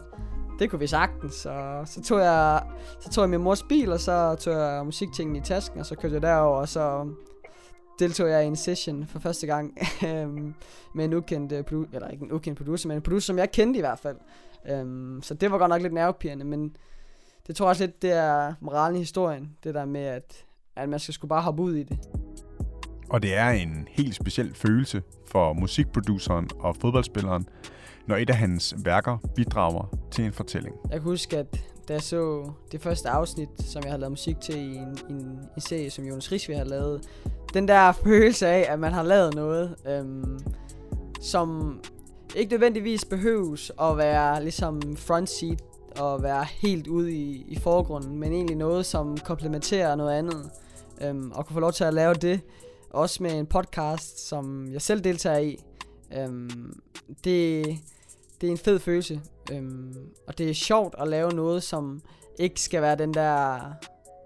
det 0.59 0.71
kunne 0.71 0.79
vi 0.79 0.87
sagtens, 0.87 1.35
så, 1.35 1.83
så 1.87 2.03
tog 2.03 2.19
jeg, 2.19 2.63
så 3.01 3.11
tog 3.11 3.23
jeg 3.23 3.31
min 3.31 3.43
mors 3.43 3.63
bil, 3.63 3.93
og 3.93 4.01
så 4.01 4.35
tog 4.35 4.55
jeg 4.55 4.85
musiktingene 4.85 5.39
i 5.39 5.43
tasken, 5.43 5.81
og 5.81 5.87
så 5.87 5.97
kørte 5.97 6.15
jeg 6.15 6.23
derover, 6.23 6.57
og 6.57 6.69
så 6.69 7.09
deltog 7.99 8.29
jeg 8.29 8.45
i 8.45 8.47
en 8.47 8.57
session 8.57 9.07
for 9.07 9.19
første 9.19 9.47
gang 9.47 9.79
øhm, 10.09 10.55
med 10.95 11.05
en 11.05 11.15
ukendt 11.15 11.53
øh, 11.53 11.65
producer, 11.65 11.91
eller 11.95 12.09
ikke 12.09 12.25
en 12.25 12.33
ukendt 12.33 12.59
producer, 12.59 12.89
men 12.89 12.97
en 12.97 13.03
producer, 13.03 13.27
som 13.27 13.39
jeg 13.39 13.51
kendte 13.51 13.79
i 13.79 13.81
hvert 13.81 13.99
fald. 13.99 14.17
Um, 14.81 15.21
så 15.23 15.35
det 15.35 15.51
var 15.51 15.59
godt 15.59 15.69
nok 15.69 15.83
lidt 15.83 15.93
nervepirrende, 15.93 16.45
men 16.45 16.77
det 17.47 17.57
tror 17.57 17.67
jeg 17.67 17.71
også 17.71 17.85
lidt, 17.85 18.03
det 18.03 18.13
er 18.13 18.55
moralen 18.61 18.97
i 18.97 18.99
historien. 18.99 19.57
Det 19.65 19.75
der 19.75 19.85
med, 19.85 20.01
at, 20.01 20.45
at 20.77 20.89
man 20.89 20.99
skal 20.99 21.15
sgu 21.15 21.27
bare 21.27 21.43
hoppe 21.43 21.63
ud 21.63 21.75
i 21.75 21.83
det. 21.83 21.99
Og 23.11 23.23
det 23.23 23.35
er 23.35 23.51
en 23.51 23.89
helt 23.91 24.15
speciel 24.15 24.55
følelse 24.55 25.03
for 25.27 25.53
musikproduceren 25.53 26.49
og 26.59 26.77
fodboldspilleren, 26.77 27.49
når 28.07 28.17
et 28.17 28.31
af 28.31 28.37
hans 28.37 28.75
værker 28.85 29.19
bidrager 29.35 29.99
til 30.11 30.25
en 30.25 30.33
fortælling. 30.33 30.75
Jeg 30.91 31.01
kan 31.01 31.03
huske, 31.03 31.39
at 31.39 31.65
da 31.89 31.93
jeg 31.93 32.03
så 32.03 32.51
det 32.73 32.83
første 32.83 33.09
afsnit, 33.09 33.49
som 33.59 33.83
jeg 33.83 33.91
havde 33.91 34.01
lavet 34.01 34.13
musik 34.13 34.41
til 34.41 34.57
i 34.57 34.75
en, 34.75 34.99
en, 35.11 35.17
en 35.57 35.61
serie, 35.61 35.91
som 35.91 36.05
Jonas 36.05 36.33
Rigsvig 36.33 36.57
har 36.57 36.65
lavet, 36.65 37.09
den 37.55 37.69
der 37.69 37.93
følelse 37.93 38.47
af, 38.47 38.73
at 38.73 38.79
man 38.79 38.93
har 38.93 39.03
lavet 39.03 39.35
noget, 39.35 39.77
øhm, 39.87 40.39
som 41.21 41.81
ikke 42.37 42.51
nødvendigvis 42.51 43.05
behøves 43.05 43.73
at 43.81 43.97
være 43.97 44.43
ligesom 44.43 44.97
front 44.97 45.31
seat 45.31 45.63
at 46.01 46.23
være 46.23 46.45
helt 46.45 46.87
ude 46.87 47.13
i, 47.13 47.45
i 47.49 47.59
forgrunden, 47.59 48.19
men 48.19 48.33
egentlig 48.33 48.57
noget, 48.57 48.87
som 48.87 49.19
komplementerer 49.19 49.95
noget 49.95 50.13
andet. 50.13 50.51
Øhm, 51.01 51.33
og 51.35 51.47
kunne 51.47 51.55
få 51.55 51.61
lov 51.61 51.73
til 51.73 51.85
at 51.85 51.95
lave 51.95 52.15
det, 52.15 52.41
også 52.91 53.23
med 53.23 53.39
en 53.39 53.47
podcast, 53.47 54.29
som 54.29 54.73
jeg 54.73 54.83
selv 54.83 55.01
deltager 55.01 55.39
i. 55.39 55.59
Øhm, 56.17 56.81
det, 57.25 57.65
det 58.41 58.47
er 58.47 58.51
en 58.51 58.59
fed 58.59 58.79
følelse. 58.79 59.21
Øhm, 59.53 59.95
og 60.27 60.39
det 60.39 60.51
er 60.51 60.55
sjovt 60.55 60.95
at 60.99 61.09
lave 61.09 61.31
noget, 61.31 61.63
som 61.63 62.03
ikke 62.39 62.61
skal 62.61 62.83
være 62.83 62.97
den 62.97 63.15
der 63.15 63.61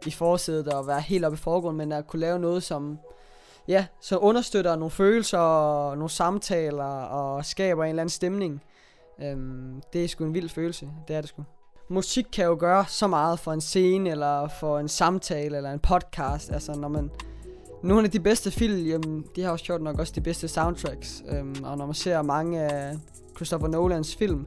i 0.06 0.10
forsædet 0.10 0.68
og 0.68 0.86
være 0.86 1.00
helt 1.00 1.24
oppe 1.24 1.36
i 1.36 1.38
forgrunden, 1.38 1.78
men 1.78 1.92
at 1.92 2.06
kunne 2.06 2.20
lave 2.20 2.38
noget, 2.38 2.62
som 2.62 2.98
ja, 3.68 3.86
så 4.00 4.18
understøtter 4.18 4.76
nogle 4.76 4.90
følelser 4.90 5.38
og 5.38 5.96
nogle 5.96 6.10
samtaler 6.10 6.84
og 6.84 7.44
skaber 7.44 7.84
en 7.84 7.88
eller 7.88 8.02
anden 8.02 8.10
stemning. 8.10 8.62
Øhm, 9.22 9.82
det 9.92 10.04
er 10.04 10.08
sgu 10.08 10.24
en 10.24 10.34
vild 10.34 10.48
følelse, 10.48 10.90
det 11.08 11.16
er 11.16 11.20
det 11.20 11.28
sgu 11.28 11.42
musik 11.88 12.26
kan 12.32 12.44
jo 12.44 12.56
gøre 12.60 12.84
så 12.88 13.06
meget 13.06 13.38
for 13.38 13.52
en 13.52 13.60
scene, 13.60 14.10
eller 14.10 14.48
for 14.60 14.78
en 14.78 14.88
samtale, 14.88 15.56
eller 15.56 15.72
en 15.72 15.78
podcast. 15.78 16.52
Altså, 16.52 16.72
når 16.72 16.88
man... 16.88 17.10
Nogle 17.82 18.04
af 18.04 18.10
de 18.10 18.20
bedste 18.20 18.50
film, 18.50 18.86
jamen, 18.86 19.24
de 19.36 19.42
har 19.42 19.50
jo 19.50 19.56
sjovt 19.56 19.82
nok 19.82 19.98
også 19.98 20.12
de 20.16 20.20
bedste 20.20 20.48
soundtracks. 20.48 21.22
Øhm, 21.28 21.56
og 21.64 21.78
når 21.78 21.86
man 21.86 21.94
ser 21.94 22.22
mange 22.22 22.60
af 22.60 22.96
Christopher 23.36 23.68
Nolans 23.68 24.16
film, 24.16 24.46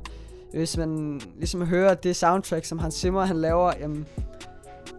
hvis 0.51 0.77
man 0.77 1.21
ligesom 1.37 1.65
hører 1.65 1.93
det 1.93 2.15
soundtrack, 2.15 2.65
som 2.65 2.79
Hans 2.79 2.95
Zimmer 2.95 3.25
han 3.25 3.37
laver, 3.37 3.73
jamen, 3.79 4.07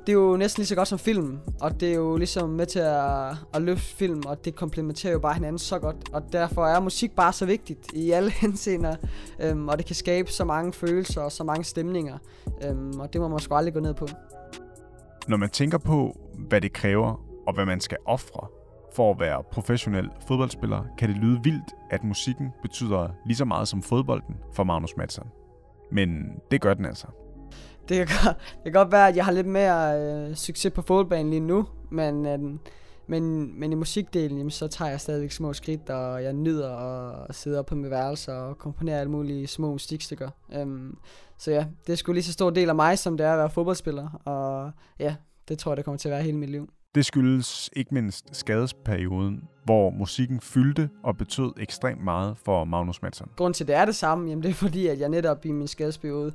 det 0.06 0.12
er 0.12 0.16
jo 0.16 0.36
næsten 0.36 0.60
lige 0.60 0.66
så 0.66 0.74
godt 0.74 0.88
som 0.88 0.98
film, 0.98 1.38
og 1.60 1.80
det 1.80 1.90
er 1.90 1.94
jo 1.94 2.16
ligesom 2.16 2.50
med 2.50 2.66
til 2.66 2.78
at, 2.78 3.36
at 3.54 3.62
løfte 3.62 3.96
film, 3.96 4.22
og 4.26 4.44
det 4.44 4.54
komplementerer 4.54 5.12
jo 5.12 5.18
bare 5.18 5.34
hinanden 5.34 5.58
så 5.58 5.78
godt, 5.78 5.96
og 6.12 6.22
derfor 6.32 6.66
er 6.66 6.80
musik 6.80 7.10
bare 7.16 7.32
så 7.32 7.46
vigtigt 7.46 7.92
i 7.92 8.10
alle 8.10 8.30
henseender, 8.42 8.96
øhm, 9.40 9.68
og 9.68 9.78
det 9.78 9.86
kan 9.86 9.96
skabe 9.96 10.32
så 10.32 10.44
mange 10.44 10.72
følelser 10.72 11.20
og 11.22 11.32
så 11.32 11.44
mange 11.44 11.64
stemninger, 11.64 12.18
øhm, 12.64 13.00
og 13.00 13.12
det 13.12 13.20
må 13.20 13.28
man 13.28 13.38
sgu 13.38 13.54
aldrig 13.54 13.74
gå 13.74 13.80
ned 13.80 13.94
på. 13.94 14.06
Når 15.28 15.36
man 15.36 15.50
tænker 15.50 15.78
på, 15.78 16.20
hvad 16.48 16.60
det 16.60 16.72
kræver, 16.72 17.24
og 17.46 17.54
hvad 17.54 17.66
man 17.66 17.80
skal 17.80 17.96
ofre 18.06 18.46
for 18.94 19.10
at 19.10 19.20
være 19.20 19.42
professionel 19.52 20.10
fodboldspiller, 20.28 20.84
kan 20.98 21.08
det 21.08 21.16
lyde 21.16 21.40
vildt, 21.44 21.72
at 21.90 22.04
musikken 22.04 22.48
betyder 22.62 23.08
lige 23.26 23.36
så 23.36 23.44
meget 23.44 23.68
som 23.68 23.82
fodbolden 23.82 24.36
for 24.52 24.64
Magnus 24.64 24.96
Madsen. 24.96 25.24
Men 25.92 26.08
det 26.50 26.60
gør 26.60 26.74
den 26.74 26.84
altså. 26.84 27.06
Det 27.88 27.96
kan, 27.96 28.16
godt, 28.24 28.36
det 28.36 28.64
kan 28.64 28.72
godt 28.72 28.92
være, 28.92 29.08
at 29.08 29.16
jeg 29.16 29.24
har 29.24 29.32
lidt 29.32 29.46
mere 29.46 30.00
øh, 30.00 30.36
succes 30.36 30.72
på 30.72 30.82
fodboldbanen 30.82 31.30
lige 31.30 31.40
nu, 31.40 31.66
men, 31.90 32.26
øh, 32.26 32.38
men, 33.06 33.52
men 33.60 33.72
i 33.72 33.74
musikdelen, 33.74 34.38
jamen, 34.38 34.50
så 34.50 34.68
tager 34.68 34.90
jeg 34.90 35.00
stadigvæk 35.00 35.32
små 35.32 35.52
skridt, 35.52 35.90
og 35.90 36.22
jeg 36.22 36.32
nyder 36.32 36.76
at 37.28 37.34
sidde 37.34 37.58
op 37.58 37.66
på 37.66 37.74
mit 37.74 37.90
værelse 37.90 38.32
og 38.32 38.58
komponere 38.58 39.00
alle 39.00 39.10
mulige 39.10 39.46
små 39.46 39.72
musikstykker. 39.72 40.30
Um, 40.62 40.98
så 41.38 41.50
ja, 41.50 41.66
det 41.86 41.92
er 41.92 41.96
sgu 41.96 42.12
lige 42.12 42.22
så 42.22 42.32
stor 42.32 42.50
del 42.50 42.68
af 42.68 42.74
mig, 42.74 42.98
som 42.98 43.16
det 43.16 43.26
er 43.26 43.32
at 43.32 43.38
være 43.38 43.50
fodboldspiller, 43.50 44.20
og 44.24 44.72
ja, 44.98 45.14
det 45.48 45.58
tror 45.58 45.72
jeg, 45.72 45.76
det 45.76 45.84
kommer 45.84 45.98
til 45.98 46.08
at 46.08 46.12
være 46.12 46.22
hele 46.22 46.38
mit 46.38 46.50
liv. 46.50 46.68
Det 46.94 47.06
skyldes 47.06 47.70
ikke 47.76 47.94
mindst 47.94 48.36
skadesperioden, 48.36 49.42
hvor 49.64 49.90
musikken 49.90 50.40
fyldte 50.40 50.90
og 51.02 51.16
betød 51.16 51.52
ekstremt 51.60 52.04
meget 52.04 52.36
for 52.44 52.64
Magnus 52.64 53.02
Madsen. 53.02 53.26
Grunden 53.36 53.54
til, 53.54 53.64
at 53.64 53.68
det 53.68 53.76
er 53.76 53.84
det 53.84 53.94
samme, 53.94 54.28
jamen, 54.28 54.42
det 54.42 54.50
er 54.50 54.54
fordi, 54.54 54.86
at 54.86 55.00
jeg 55.00 55.08
netop 55.08 55.44
i 55.44 55.50
min 55.52 55.68
skadesperiode, 55.68 56.32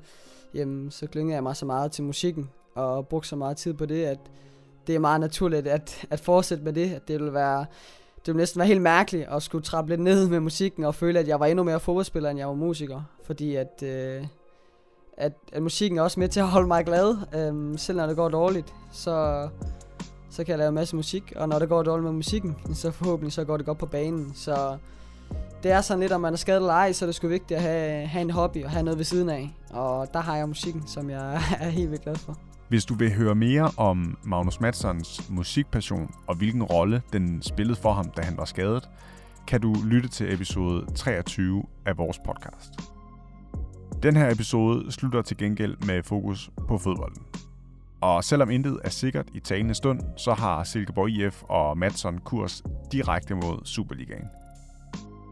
jamen, 0.55 0.91
så 0.91 1.07
klyngede 1.07 1.35
jeg 1.35 1.43
mig 1.43 1.55
så 1.55 1.65
meget 1.65 1.91
til 1.91 2.03
musikken, 2.03 2.49
og 2.75 3.07
brugte 3.07 3.29
så 3.29 3.35
meget 3.35 3.57
tid 3.57 3.73
på 3.73 3.85
det, 3.85 4.05
at 4.05 4.19
det 4.87 4.95
er 4.95 4.99
meget 4.99 5.21
naturligt 5.21 5.67
at, 5.67 6.05
at 6.09 6.19
fortsætte 6.19 6.63
med 6.63 6.73
det. 6.73 6.93
At 6.93 7.07
det 7.07 7.23
vil 7.23 7.33
være 7.33 7.65
det 8.25 8.33
ville 8.33 8.41
næsten 8.41 8.59
være 8.59 8.67
helt 8.67 8.81
mærkeligt 8.81 9.27
at 9.31 9.43
skulle 9.43 9.63
trappe 9.63 9.91
lidt 9.91 10.01
ned 10.01 10.27
med 10.29 10.39
musikken 10.39 10.83
og 10.83 10.95
føle, 10.95 11.19
at 11.19 11.27
jeg 11.27 11.39
var 11.39 11.45
endnu 11.45 11.63
mere 11.63 11.79
fodboldspiller, 11.79 12.29
end 12.29 12.39
jeg 12.39 12.47
var 12.47 12.53
musiker. 12.53 13.01
Fordi 13.23 13.55
at, 13.55 13.83
øh, 13.83 14.25
at, 15.17 15.33
at 15.53 15.63
musikken 15.63 15.99
er 15.99 16.03
også 16.03 16.19
med 16.19 16.29
til 16.29 16.39
at 16.39 16.47
holde 16.47 16.67
mig 16.67 16.85
glad. 16.85 17.17
Øh, 17.35 17.79
selv 17.79 17.97
når 17.97 18.07
det 18.07 18.15
går 18.15 18.29
dårligt, 18.29 18.73
så, 18.91 19.47
så 20.29 20.43
kan 20.43 20.51
jeg 20.51 20.57
lave 20.57 20.69
en 20.69 20.75
masse 20.75 20.95
musik. 20.95 21.33
Og 21.35 21.49
når 21.49 21.59
det 21.59 21.69
går 21.69 21.83
dårligt 21.83 22.03
med 22.03 22.11
musikken, 22.11 22.55
så 22.73 22.91
forhåbentlig 22.91 23.33
så 23.33 23.43
går 23.43 23.57
det 23.57 23.65
godt 23.65 23.77
på 23.77 23.85
banen. 23.85 24.31
Så 24.35 24.77
det 25.65 25.73
er 25.73 25.81
sådan 25.81 25.99
lidt, 25.99 26.11
om 26.11 26.21
man 26.21 26.33
er 26.33 26.37
skadet 26.37 26.59
eller 26.59 26.73
ej, 26.73 26.91
så 26.91 27.05
er 27.05 27.07
det 27.07 27.15
sgu 27.15 27.27
vigtigt 27.27 27.57
at 27.57 27.63
have, 27.63 28.07
have 28.07 28.21
en 28.21 28.29
hobby 28.29 28.63
og 28.63 28.71
have 28.71 28.83
noget 28.83 28.97
ved 28.97 29.05
siden 29.05 29.29
af. 29.29 29.55
Og 29.69 30.07
der 30.13 30.19
har 30.19 30.35
jeg 30.37 30.47
musikken, 30.47 30.87
som 30.87 31.09
jeg 31.09 31.33
er 31.59 31.69
helt 31.69 31.91
vildt 31.91 32.03
glad 32.03 32.15
for. 32.15 32.37
Hvis 32.69 32.85
du 32.85 32.93
vil 32.93 33.13
høre 33.13 33.35
mere 33.35 33.71
om 33.77 34.17
Magnus 34.23 34.59
Madsons 34.59 35.29
musikpassion 35.29 36.11
og 36.27 36.35
hvilken 36.35 36.63
rolle 36.63 37.01
den 37.13 37.41
spillede 37.41 37.79
for 37.81 37.93
ham, 37.93 38.09
da 38.09 38.21
han 38.21 38.37
var 38.37 38.45
skadet, 38.45 38.89
kan 39.47 39.61
du 39.61 39.75
lytte 39.85 40.09
til 40.09 40.33
episode 40.33 40.85
23 40.95 41.63
af 41.85 41.97
vores 41.97 42.19
podcast. 42.25 42.71
Den 44.03 44.15
her 44.15 44.31
episode 44.31 44.91
slutter 44.91 45.21
til 45.21 45.37
gengæld 45.37 45.77
med 45.85 46.03
fokus 46.03 46.49
på 46.67 46.77
fodbolden. 46.77 47.21
Og 48.01 48.23
selvom 48.23 48.49
intet 48.49 48.79
er 48.83 48.89
sikkert 48.89 49.25
i 49.33 49.39
talende 49.39 49.75
stund, 49.75 49.99
så 50.17 50.33
har 50.33 50.63
Silkeborg 50.63 51.09
IF 51.09 51.43
og 51.43 51.77
Madsen 51.77 52.17
kurs 52.17 52.63
direkte 52.91 53.35
mod 53.35 53.61
Superligaen. 53.63 54.44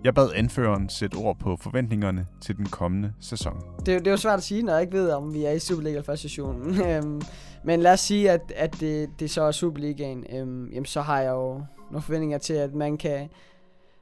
Jeg 0.03 0.13
bad 0.13 0.31
anføreren 0.35 0.89
sætte 0.89 1.15
ord 1.15 1.39
på 1.39 1.55
forventningerne 1.55 2.27
til 2.41 2.57
den 2.57 2.65
kommende 2.65 3.13
sæson. 3.19 3.61
Det, 3.77 3.87
det 3.87 4.07
er 4.07 4.11
jo 4.11 4.17
svært 4.17 4.37
at 4.37 4.43
sige, 4.43 4.63
når 4.63 4.73
jeg 4.73 4.81
ikke 4.81 4.93
ved, 4.93 5.11
om 5.11 5.33
vi 5.33 5.45
er 5.45 5.51
i 5.51 5.59
Superliga 5.59 5.95
eller 5.95 6.03
første 6.03 6.29
session. 6.29 6.61
Øhm, 6.87 7.21
men 7.63 7.79
lad 7.79 7.93
os 7.93 7.99
sige, 7.99 8.31
at, 8.31 8.53
at 8.55 8.79
det, 8.79 9.09
det 9.19 9.31
så 9.31 9.41
er 9.41 9.51
Superligaen. 9.51 10.25
Øhm, 10.29 10.67
jamen, 10.67 10.85
så 10.85 11.01
har 11.01 11.21
jeg 11.21 11.31
jo 11.31 11.63
nogle 11.91 12.01
forventninger 12.01 12.37
til, 12.37 12.53
at 12.53 12.73
man 12.73 12.97
kan, 12.97 13.29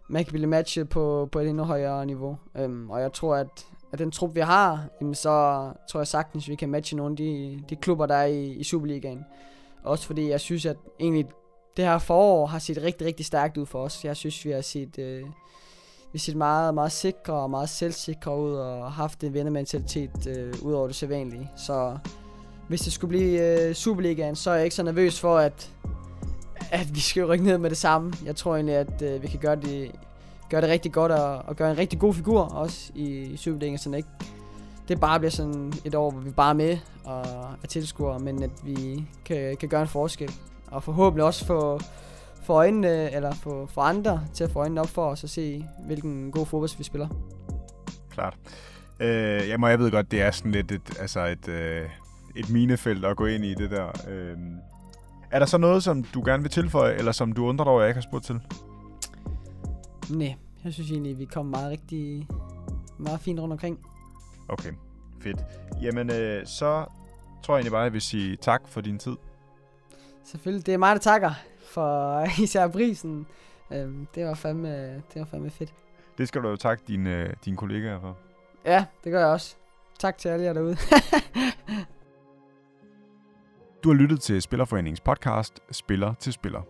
man 0.09 0.23
kan 0.23 0.31
blive 0.31 0.47
matchet 0.47 0.89
på, 0.89 1.29
på 1.31 1.39
et 1.39 1.47
endnu 1.47 1.63
højere 1.63 2.05
niveau. 2.05 2.37
Øhm, 2.57 2.89
og 2.89 3.01
jeg 3.01 3.13
tror, 3.13 3.35
at, 3.35 3.67
at 3.93 3.99
den 3.99 4.11
trup, 4.11 4.35
vi 4.35 4.41
har, 4.41 4.85
jamen, 5.01 5.15
så 5.15 5.29
tror 5.89 5.99
jeg 5.99 6.07
sagtens, 6.07 6.49
vi 6.49 6.55
kan 6.55 6.69
matche 6.69 6.97
nogle 6.97 7.13
af 7.13 7.17
de, 7.17 7.63
de 7.69 7.75
klubber, 7.75 8.05
der 8.05 8.15
er 8.15 8.25
i, 8.25 8.51
i 8.51 8.63
Superligaen. 8.63 9.25
Også 9.83 10.05
fordi 10.05 10.29
jeg 10.29 10.39
synes, 10.39 10.65
at 10.65 10.77
egentlig 10.99 11.25
det 11.77 11.85
her 11.85 11.97
forår 11.97 12.45
har 12.45 12.59
set 12.59 12.83
rigtig, 12.83 13.07
rigtig 13.07 13.25
stærkt 13.25 13.57
ud 13.57 13.65
for 13.65 13.83
os. 13.83 14.05
Jeg 14.05 14.15
synes, 14.15 14.45
vi 14.45 14.51
har 14.51 14.61
set... 14.61 14.99
Øh, 14.99 15.23
vi 16.13 16.19
set 16.19 16.35
meget, 16.35 16.73
meget 16.73 16.91
sikre 16.91 17.33
og 17.33 17.49
meget 17.49 17.69
selvsikre 17.69 18.39
ud 18.39 18.53
og 18.53 18.91
haft 18.91 19.23
en 19.23 19.33
vindermentalitet 19.33 20.27
øh, 20.27 20.53
ud 20.61 20.73
over 20.73 20.87
det 20.87 20.95
sædvanlige. 20.95 21.51
Så 21.57 21.97
hvis 22.67 22.81
det 22.81 22.93
skulle 22.93 23.09
blive 23.09 23.67
øh, 23.67 23.75
Superligaen, 23.75 24.35
så 24.35 24.49
er 24.51 24.55
jeg 24.55 24.63
ikke 24.63 24.75
så 24.75 24.83
nervøs 24.83 25.19
for, 25.19 25.37
at, 25.37 25.71
at 26.71 26.95
vi 26.95 26.99
skal 26.99 27.25
rykke 27.25 27.45
ned 27.45 27.57
med 27.57 27.69
det 27.69 27.77
samme. 27.77 28.13
Jeg 28.25 28.35
tror 28.35 28.55
egentlig, 28.55 28.75
at 28.75 29.01
øh, 29.01 29.21
vi 29.21 29.27
kan 29.27 29.39
gøre 29.39 29.55
det, 29.55 29.91
gøre 30.49 30.61
det 30.61 30.69
rigtig 30.69 30.91
godt 30.91 31.11
og, 31.11 31.37
og 31.37 31.55
gøre 31.55 31.71
en 31.71 31.77
rigtig 31.77 31.99
god 31.99 32.13
figur 32.13 32.41
også 32.41 32.91
i 32.95 33.37
Superligaen, 33.37 33.77
så 33.77 33.89
det 33.89 33.97
ikke 33.97 34.09
det 34.87 34.99
bare 34.99 35.19
bliver 35.19 35.31
sådan 35.31 35.73
et 35.85 35.95
år, 35.95 36.11
hvor 36.11 36.21
vi 36.21 36.29
bare 36.29 36.49
er 36.49 36.53
med 36.53 36.77
og 37.03 37.25
er 37.63 37.67
tilskuere, 37.67 38.19
men 38.19 38.43
at 38.43 38.49
vi 38.63 39.05
kan, 39.25 39.57
kan 39.57 39.69
gøre 39.69 39.81
en 39.81 39.87
forskel. 39.87 40.31
Og 40.67 40.83
forhåbentlig 40.83 41.25
også 41.25 41.45
få 41.45 41.79
få 42.43 42.53
øjnene, 42.53 43.11
eller 43.11 43.33
få, 43.33 43.65
få 43.65 43.81
andre 43.81 44.21
til 44.33 44.43
at 44.43 44.51
få 44.51 44.59
øjnene 44.59 44.81
op 44.81 44.87
for 44.87 45.05
os 45.05 45.23
og 45.23 45.29
se, 45.29 45.65
hvilken 45.85 46.31
god 46.31 46.45
fodbold 46.45 46.77
vi 46.77 46.83
spiller. 46.83 47.07
Klart. 48.11 48.37
Øh, 48.99 49.49
jeg, 49.49 49.59
må, 49.59 49.67
jeg 49.67 49.79
ved 49.79 49.91
godt, 49.91 50.11
det 50.11 50.21
er 50.21 50.31
sådan 50.31 50.51
lidt 50.51 50.71
et, 50.71 50.99
altså 50.99 51.25
et, 51.25 51.47
øh, 51.47 51.89
et 52.35 52.49
minefelt 52.49 53.05
at 53.05 53.17
gå 53.17 53.25
ind 53.25 53.45
i 53.45 53.53
det 53.53 53.71
der. 53.71 53.87
Øh, 54.09 54.37
er 55.31 55.39
der 55.39 55.45
så 55.45 55.57
noget, 55.57 55.83
som 55.83 56.03
du 56.03 56.23
gerne 56.25 56.43
vil 56.43 56.51
tilføje, 56.51 56.93
eller 56.93 57.11
som 57.11 57.31
du 57.31 57.45
undrer 57.45 57.65
dig 57.65 57.71
over, 57.71 57.81
jeg 57.81 57.89
ikke 57.89 57.97
har 57.97 58.07
spurgt 58.09 58.25
til? 58.25 58.39
Nej, 60.09 60.35
jeg 60.63 60.73
synes 60.73 60.91
egentlig, 60.91 61.19
vi 61.19 61.25
kom 61.25 61.45
meget 61.45 61.71
rigtig 61.71 62.27
meget 62.99 63.19
fint 63.19 63.39
rundt 63.39 63.51
omkring. 63.51 63.79
Okay, 64.49 64.71
fedt. 65.21 65.37
Jamen, 65.81 66.11
øh, 66.11 66.45
så 66.45 66.85
tror 67.43 67.53
jeg 67.53 67.59
egentlig 67.59 67.71
bare, 67.71 67.81
at 67.81 67.85
jeg 67.85 67.93
vil 67.93 68.01
sige 68.01 68.35
tak 68.35 68.61
for 68.67 68.81
din 68.81 68.99
tid. 68.99 69.15
Selvfølgelig, 70.23 70.65
det 70.65 70.73
er 70.73 70.77
mig, 70.77 70.95
der 70.95 71.01
takker 71.01 71.31
for 71.71 72.23
især 72.43 72.67
prisen. 72.67 73.27
Øhm, 73.73 74.07
det, 74.15 74.25
var 74.25 74.33
fandme, 74.33 74.95
det 74.95 75.15
var 75.15 75.25
fandme 75.25 75.49
fedt. 75.49 75.73
Det 76.17 76.27
skal 76.27 76.43
du 76.43 76.49
jo 76.49 76.55
takke 76.55 76.83
dine, 76.87 77.33
dine 77.45 77.57
kollegaer 77.57 77.99
for. 77.99 78.17
Ja, 78.65 78.85
det 79.03 79.11
gør 79.11 79.19
jeg 79.19 79.27
også. 79.27 79.55
Tak 79.99 80.17
til 80.17 80.29
alle 80.29 80.45
jer 80.45 80.53
derude. 80.53 80.75
du 83.83 83.89
har 83.89 83.93
lyttet 83.93 84.21
til 84.21 84.41
Spillerforeningens 84.41 85.01
podcast 85.01 85.59
Spiller 85.71 86.13
til 86.13 86.33
Spiller. 86.33 86.61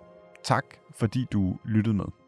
Tak 0.43 0.65
fordi 0.95 1.27
du 1.31 1.57
lyttede 1.65 1.95
med. 1.95 2.20